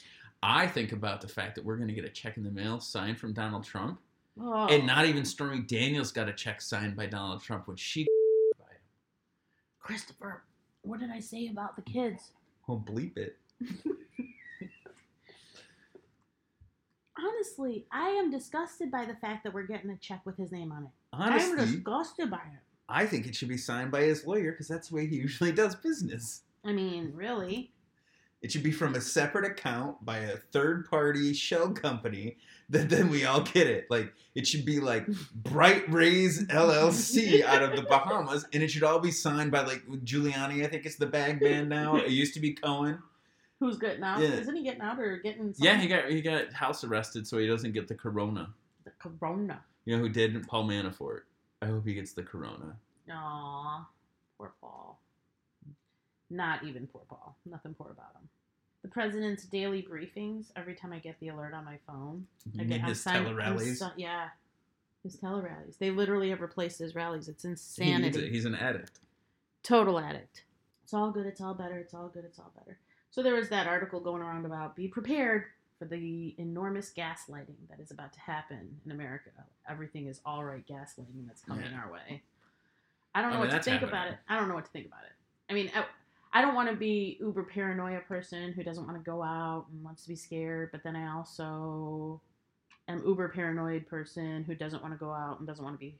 [0.42, 2.80] I think about the fact that we're going to get a check in the mail
[2.80, 4.00] signed from Donald Trump,
[4.40, 4.66] Oh.
[4.66, 8.06] and not even Stormy Daniels got a check signed by Donald Trump when she.
[8.58, 8.80] By him.
[9.78, 10.42] Christopher,
[10.82, 12.32] what did I say about the kids?
[12.68, 13.36] Oh, bleep it.
[17.18, 20.72] Honestly, I am disgusted by the fact that we're getting a check with his name
[20.72, 20.90] on it.
[21.12, 22.62] Honestly, I'm disgusted by it.
[22.88, 25.52] I think it should be signed by his lawyer because that's the way he usually
[25.52, 26.42] does business.
[26.64, 27.70] I mean, really?
[28.42, 32.38] It should be from a separate account by a third party shell company
[32.70, 33.86] that then we all get it.
[33.88, 38.82] Like it should be like Bright Rays LLC out of the Bahamas, and it should
[38.82, 40.64] all be signed by like Giuliani.
[40.64, 41.96] I think it's the bag man now.
[41.96, 42.98] It used to be Cohen.
[43.60, 44.20] Who's getting out?
[44.20, 44.30] Yeah.
[44.30, 45.54] Isn't he getting out or getting?
[45.56, 48.52] Yeah, he got he got house arrested so he doesn't get the corona.
[48.84, 49.62] the corona.
[49.84, 50.48] You know who did?
[50.48, 51.20] Paul Manafort.
[51.60, 52.76] I hope he gets the corona.
[53.08, 53.86] Aw,
[54.36, 54.98] poor Paul.
[56.30, 57.36] Not even poor Paul.
[57.44, 58.28] Nothing poor about him.
[58.82, 60.50] The president's daily briefings.
[60.56, 63.24] Every time I get the alert on my phone, You I mean get his signed-
[63.26, 63.78] tele-rallies?
[63.78, 64.30] so- yeah,
[65.02, 65.76] his tele rallies.
[65.76, 67.28] They literally have replaced his rallies.
[67.28, 68.26] It's He insanity.
[68.26, 68.32] it.
[68.32, 69.00] He's an addict.
[69.62, 70.44] Total addict.
[70.82, 71.26] It's all good.
[71.26, 71.78] It's all better.
[71.78, 72.24] It's all good.
[72.24, 72.78] It's all better.
[73.10, 75.44] So there was that article going around about be prepared
[75.78, 79.30] for the enormous gaslighting that is about to happen in America.
[79.68, 81.80] Everything is all right gaslighting that's coming Yeah.
[81.82, 82.22] our way.
[83.14, 83.88] I don't know I mean, what to think happening.
[83.90, 84.18] about it.
[84.28, 85.12] I don't know what to think about it.
[85.50, 85.84] I mean, I,
[86.32, 89.84] I don't want to be uber paranoia person who doesn't want to go out and
[89.84, 92.20] wants to be scared, but then I also
[92.88, 95.96] am uber paranoid person who doesn't want to go out and doesn't want to be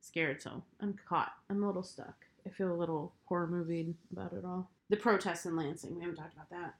[0.00, 0.40] scared.
[0.40, 1.32] So I'm caught.
[1.50, 2.14] I'm a little stuck.
[2.46, 4.70] I feel a little horror movie about it all.
[4.88, 5.96] The protests in Lansing.
[5.96, 6.74] We haven't talked about that.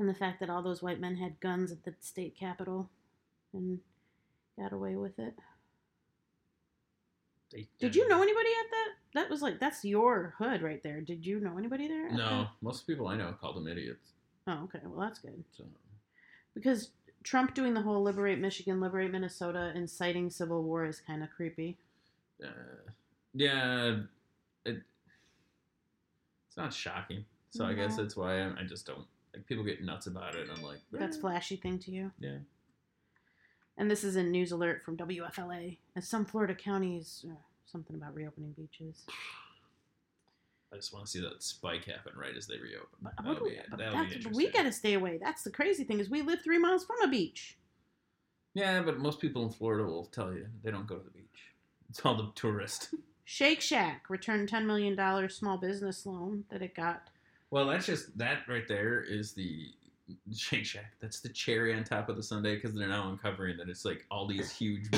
[0.00, 2.90] And the fact that all those white men had guns at the state capitol
[3.52, 3.78] and
[4.58, 5.34] got away with it.
[7.78, 9.03] Did you know anybody at that?
[9.14, 11.00] That was like that's your hood right there.
[11.00, 12.10] Did you know anybody there?
[12.10, 14.10] No, most people I know called them idiots.
[14.46, 14.80] Oh, okay.
[14.84, 15.42] Well, that's good.
[15.56, 15.64] So
[16.54, 16.90] Because
[17.22, 21.78] Trump doing the whole liberate Michigan, liberate Minnesota, inciting civil war is kind of creepy.
[22.42, 22.48] uh,
[23.32, 24.00] yeah,
[24.64, 24.82] it,
[26.46, 27.24] it's not shocking.
[27.50, 30.48] So I guess that's why I'm, I just don't like people get nuts about it.
[30.54, 32.10] I'm like, That's "Eh." flashy thing to you.
[32.18, 32.38] Yeah.
[33.78, 35.78] And this is a news alert from WFLA.
[35.96, 37.34] As some Florida counties, uh,
[37.74, 39.02] something about reopening beaches.
[40.72, 42.86] I just want to see that spike happen right as they reopen.
[43.02, 45.18] But, That'll what- be, but that'll that- be we got to stay away.
[45.20, 47.58] That's the crazy thing is we live three miles from a beach.
[48.54, 51.50] Yeah, but most people in Florida will tell you they don't go to the beach.
[51.90, 52.94] It's all the tourists.
[53.24, 54.96] Shake Shack returned $10 million
[55.30, 57.08] small business loan that it got.
[57.50, 59.70] Well, that's just that right there is the
[60.34, 60.92] Shake Shack.
[61.00, 64.04] That's the cherry on top of the sundae because they're now uncovering that it's like
[64.10, 64.88] all these huge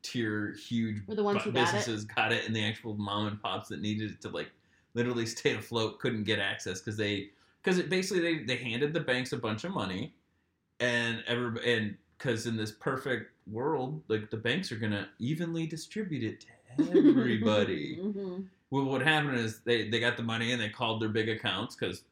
[0.00, 1.64] multi-tier, huge We're the ones who got it.
[1.72, 4.50] businesses got it, and the actual mom and pops that needed it to like
[4.94, 7.30] literally stay afloat couldn't get access because they
[7.62, 10.14] because it basically they they handed the banks a bunch of money,
[10.80, 16.22] and every and because in this perfect world, like the banks are gonna evenly distribute
[16.24, 16.46] it to
[16.98, 17.98] everybody.
[18.00, 18.46] Mhm.
[18.70, 21.74] Well, what happened is they, they got the money and they called their big accounts
[21.74, 22.04] because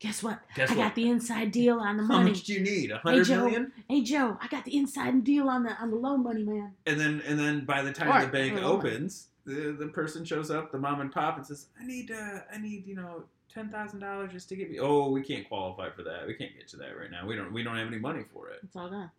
[0.00, 0.40] Guess what?
[0.54, 0.82] Guess I what?
[0.82, 2.22] got the inside deal on the money.
[2.24, 2.90] how much do you need?
[2.90, 3.72] A hey hundred Joe, million?
[3.88, 6.72] hey Joe, I got the inside deal on the on the loan money, man.
[6.86, 10.50] And then and then by the time Or- the bank opens, the the person shows
[10.50, 13.70] up, the mom and pop, and says, "I need uh I need you know ten
[13.70, 16.26] thousand dollars just to get me." Oh, we can't qualify for that.
[16.26, 17.26] We can't get to that right now.
[17.26, 18.60] We don't we don't have any money for it.
[18.64, 19.10] It's all gone.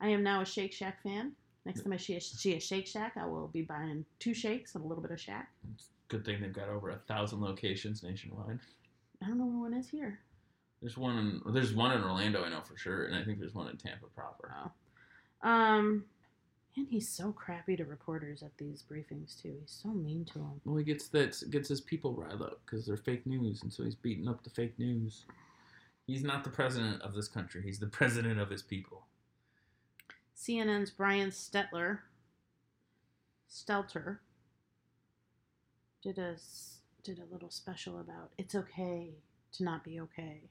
[0.00, 1.32] I am now a Shake Shack fan.
[1.64, 4.74] Next time I see a, see a Shake Shack, I will be buying two shakes
[4.74, 5.50] and a little bit of Shack.
[6.06, 8.58] Good thing they've got over a thousand locations nationwide.
[9.22, 10.20] I don't know where one is here.
[10.80, 13.54] There's one in there's one in Orlando, I know for sure, and I think there's
[13.54, 14.54] one in Tampa proper.
[14.54, 15.48] Oh.
[15.48, 16.04] Um,
[16.76, 19.56] and he's so crappy to reporters at these briefings too.
[19.60, 20.60] He's so mean to them.
[20.64, 23.82] Well, he gets that gets his people riled up because they're fake news, and so
[23.82, 25.24] he's beating up the fake news.
[26.06, 27.62] He's not the president of this country.
[27.62, 29.06] He's the president of his people.
[30.36, 31.98] CNN's Brian Stetler,
[33.50, 34.18] Stelter,
[36.00, 36.36] did a
[37.02, 39.14] did a little special about it's okay
[39.52, 40.42] to not be okay.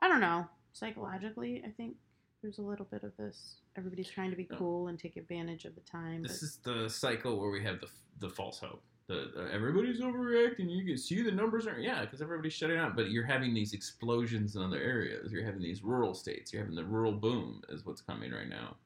[0.00, 0.46] I don't know.
[0.72, 1.96] Psychologically, I think
[2.42, 3.56] there's a little bit of this.
[3.76, 6.22] Everybody's trying to be cool and take advantage of the time.
[6.22, 7.88] This is the cycle where we have the
[8.20, 8.82] the false hope.
[9.08, 10.68] The, the everybody's overreacting.
[10.68, 12.96] You can see the numbers are yeah, because everybody's shutting out.
[12.96, 15.32] But you're having these explosions in other areas.
[15.32, 16.52] You're having these rural states.
[16.52, 18.76] You're having the rural boom is what's coming right now.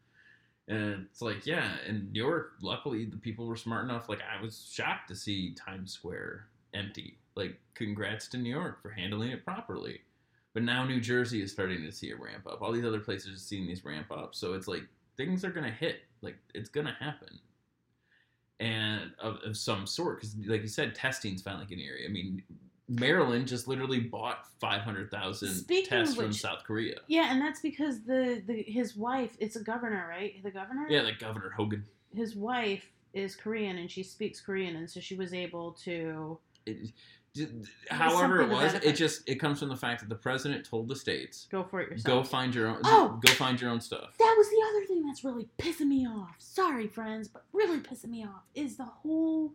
[0.70, 4.08] And it's like yeah, in New York, luckily the people were smart enough.
[4.08, 7.18] Like I was shocked to see Times Square empty.
[7.34, 10.00] Like congrats to New York for handling it properly.
[10.54, 12.62] But now New Jersey is starting to see a ramp up.
[12.62, 14.34] All these other places are seeing these ramp up.
[14.34, 14.84] So it's like
[15.18, 16.00] things are gonna hit.
[16.22, 17.40] Like it's gonna happen
[18.60, 22.42] and of, of some sort because like you said testing's finally getting area i mean
[22.90, 28.02] maryland just literally bought 500000 Speaking tests of from south korea yeah, and that's because
[28.02, 29.36] the, the his wife.
[29.38, 30.42] It's a governor, right?
[30.42, 30.86] The governor.
[30.90, 31.84] yeah like governor hogan
[32.14, 36.38] his wife is Korean and she speaks Korean, and so she was able to.
[36.66, 36.82] it,
[37.34, 40.14] d- d- was however it was it just it comes from the fact that the
[40.16, 42.24] president told the states Go for it yourself.
[42.24, 43.18] go find your own Oh!
[43.24, 46.34] go find your own stuff That was the other thing that's really pissing me off.
[46.38, 49.54] Sorry, friends, but really pissing me off is the whole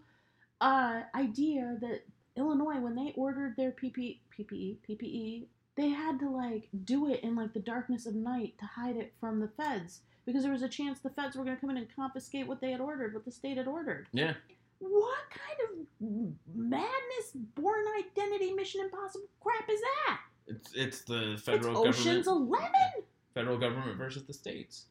[0.61, 2.03] uh, idea that
[2.37, 5.45] Illinois, when they ordered their PP, PPE, PPE,
[5.77, 9.13] they had to like do it in like the darkness of night to hide it
[9.19, 11.77] from the feds because there was a chance the feds were going to come in
[11.77, 14.07] and confiscate what they had ordered, what the state had ordered.
[14.13, 14.33] yeah
[14.79, 15.59] What kind
[16.01, 16.07] of
[16.55, 20.19] madness, Bourne identity, Mission Impossible crap is that?
[20.47, 23.03] it's it's the federal it's Ocean's government Eleven.
[23.33, 24.85] federal government versus the states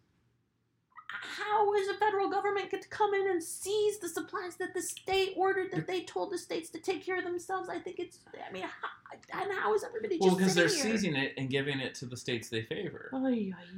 [1.20, 4.82] how is the federal government get to come in and seize the supplies that the
[4.82, 7.68] state ordered that they told the states to take care of themselves?
[7.68, 8.18] I think it's.
[8.46, 8.88] I mean, how,
[9.32, 10.96] and how is everybody just well because they're here?
[10.96, 13.10] seizing it and giving it to the states they favor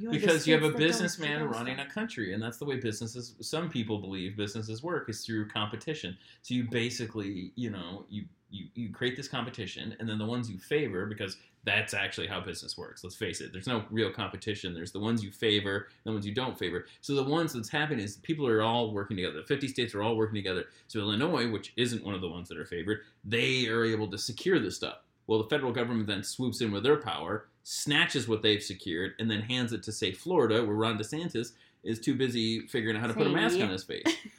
[0.09, 2.77] because you have a states that don't businessman running a country and that's the way
[2.77, 8.25] businesses some people believe businesses work is through competition so you basically you know you
[8.49, 12.39] you, you create this competition and then the ones you favor because that's actually how
[12.39, 16.11] business works let's face it there's no real competition there's the ones you favor the
[16.11, 16.85] ones you don't favor.
[17.01, 20.15] So the ones that's happening is people are all working together 50 states are all
[20.15, 20.65] working together.
[20.87, 24.17] So illinois which isn't one of the ones that are favored they are able to
[24.17, 24.99] secure this stuff.
[25.27, 29.29] Well, the federal government then swoops in with their power, snatches what they've secured, and
[29.29, 31.51] then hands it to, say, Florida, where Ron DeSantis
[31.83, 34.03] is too busy figuring out how to put a mask on his face.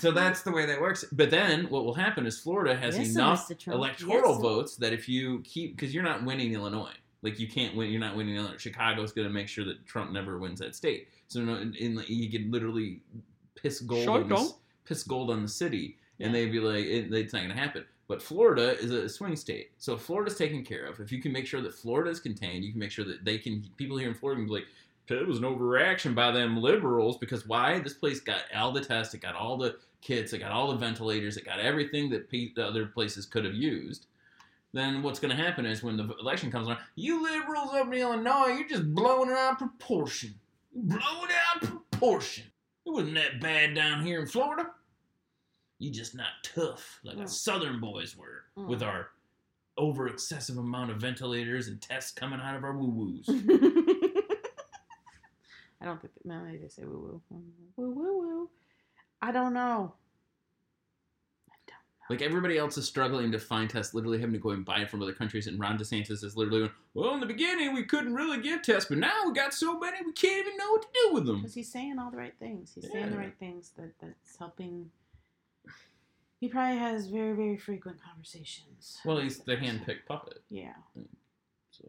[0.00, 1.04] so that's the way that works.
[1.12, 4.42] But then what will happen is Florida has Yes, enough electoral Yes.
[4.42, 6.94] votes that if you keep, because you're not winning Illinois.
[7.22, 7.90] Like you can't win.
[7.90, 8.56] You're not winning Illinois.
[8.56, 11.08] Chicago's going to make sure that Trump never wins that state.
[11.28, 13.00] So in, in, you could literally
[13.54, 14.54] piss gold on Chicago.
[14.86, 17.84] piss gold on the city, and they'd be like, it, it's not going to happen.
[18.08, 20.98] But Florida is a swing state, so if Florida's taken care of.
[20.98, 23.38] If you can make sure that Florida is contained, you can make sure that they
[23.38, 23.64] can.
[23.76, 24.66] People here in Florida can be like,
[25.18, 27.78] it was an overreaction by them liberals because why?
[27.78, 30.76] This place got all the tests, it got all the kits, it got all the
[30.78, 34.06] ventilators, it got everything that pe- the other places could have used.
[34.72, 37.94] Then what's going to happen is when the election comes around, you liberals up in
[37.94, 40.34] Illinois, you're just blowing it out of proportion.
[40.74, 41.00] Blowing
[41.30, 42.44] it out of proportion.
[42.86, 44.70] It wasn't that bad down here in Florida.
[45.80, 47.22] You just not tough like Mm.
[47.24, 48.68] us Southern boys were Mm.
[48.68, 49.08] with our
[49.76, 53.26] over excessive amount of ventilators and tests coming out of our woo woos.
[55.80, 57.40] I don't think no, they say woo woo.
[57.76, 58.50] Woo woo woo.
[59.22, 59.94] I don't know.
[61.48, 62.10] I don't know.
[62.10, 64.90] Like everybody else is struggling to find tests, literally having to go and buy it
[64.90, 68.14] from other countries, and Ron DeSantis is literally going, "Well, in the beginning we couldn't
[68.14, 70.88] really get tests, but now we got so many we can't even know what to
[70.92, 72.72] do with them." Because he's saying all the right things.
[72.74, 73.18] He's saying the Yeah.
[73.22, 74.90] right things that that's helping.
[76.40, 78.98] He probably has very very frequent conversations.
[79.04, 80.42] Well, he's the hand-picked puppet.
[80.48, 80.74] Yeah.
[81.70, 81.88] So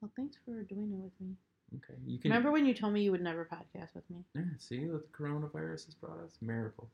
[0.00, 1.36] Well, thanks for doing it with me.
[1.76, 4.24] Okay, you can Remember when you told me you would never podcast with me?
[4.34, 6.32] Yeah, see what the coronavirus has brought us?
[6.40, 6.88] Miracle.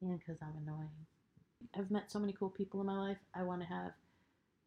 [0.00, 0.90] Yeah, because I'm annoying.
[1.76, 3.18] I've met so many cool people in my life.
[3.34, 3.92] I want to have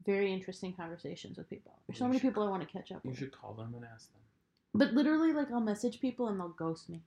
[0.05, 1.73] very interesting conversations with people.
[1.87, 3.19] There's so You many should- people I want to catch up You with.
[3.19, 4.21] You should call them and ask them.
[4.73, 7.01] But literally, like, I'll message people and they'll ghost me.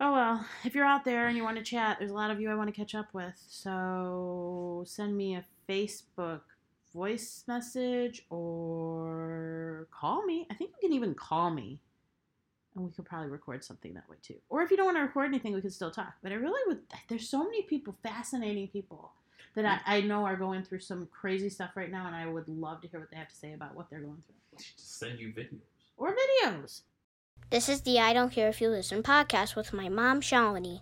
[0.00, 2.40] Oh well, if you're out there and you want to chat, there's a lot of
[2.40, 3.34] you I want to catch up with.
[3.48, 6.40] So send me a Facebook
[6.94, 10.46] voice message or call me.
[10.50, 11.80] I think you can even call me.
[12.74, 14.36] And we could probably record something that way too.
[14.48, 16.14] Or if you don't want to record anything, we could still talk.
[16.22, 19.12] But I really would, there's so many people, fascinating people,
[19.54, 22.06] that I, I know are going through some crazy stuff right now.
[22.06, 24.22] And I would love to hear what they have to say about what they're going
[24.26, 24.58] through.
[24.58, 25.60] Just send you videos.
[25.96, 26.82] Or videos.
[27.50, 30.80] This is the I Don't Care If You Listen podcast with my mom, Shalini.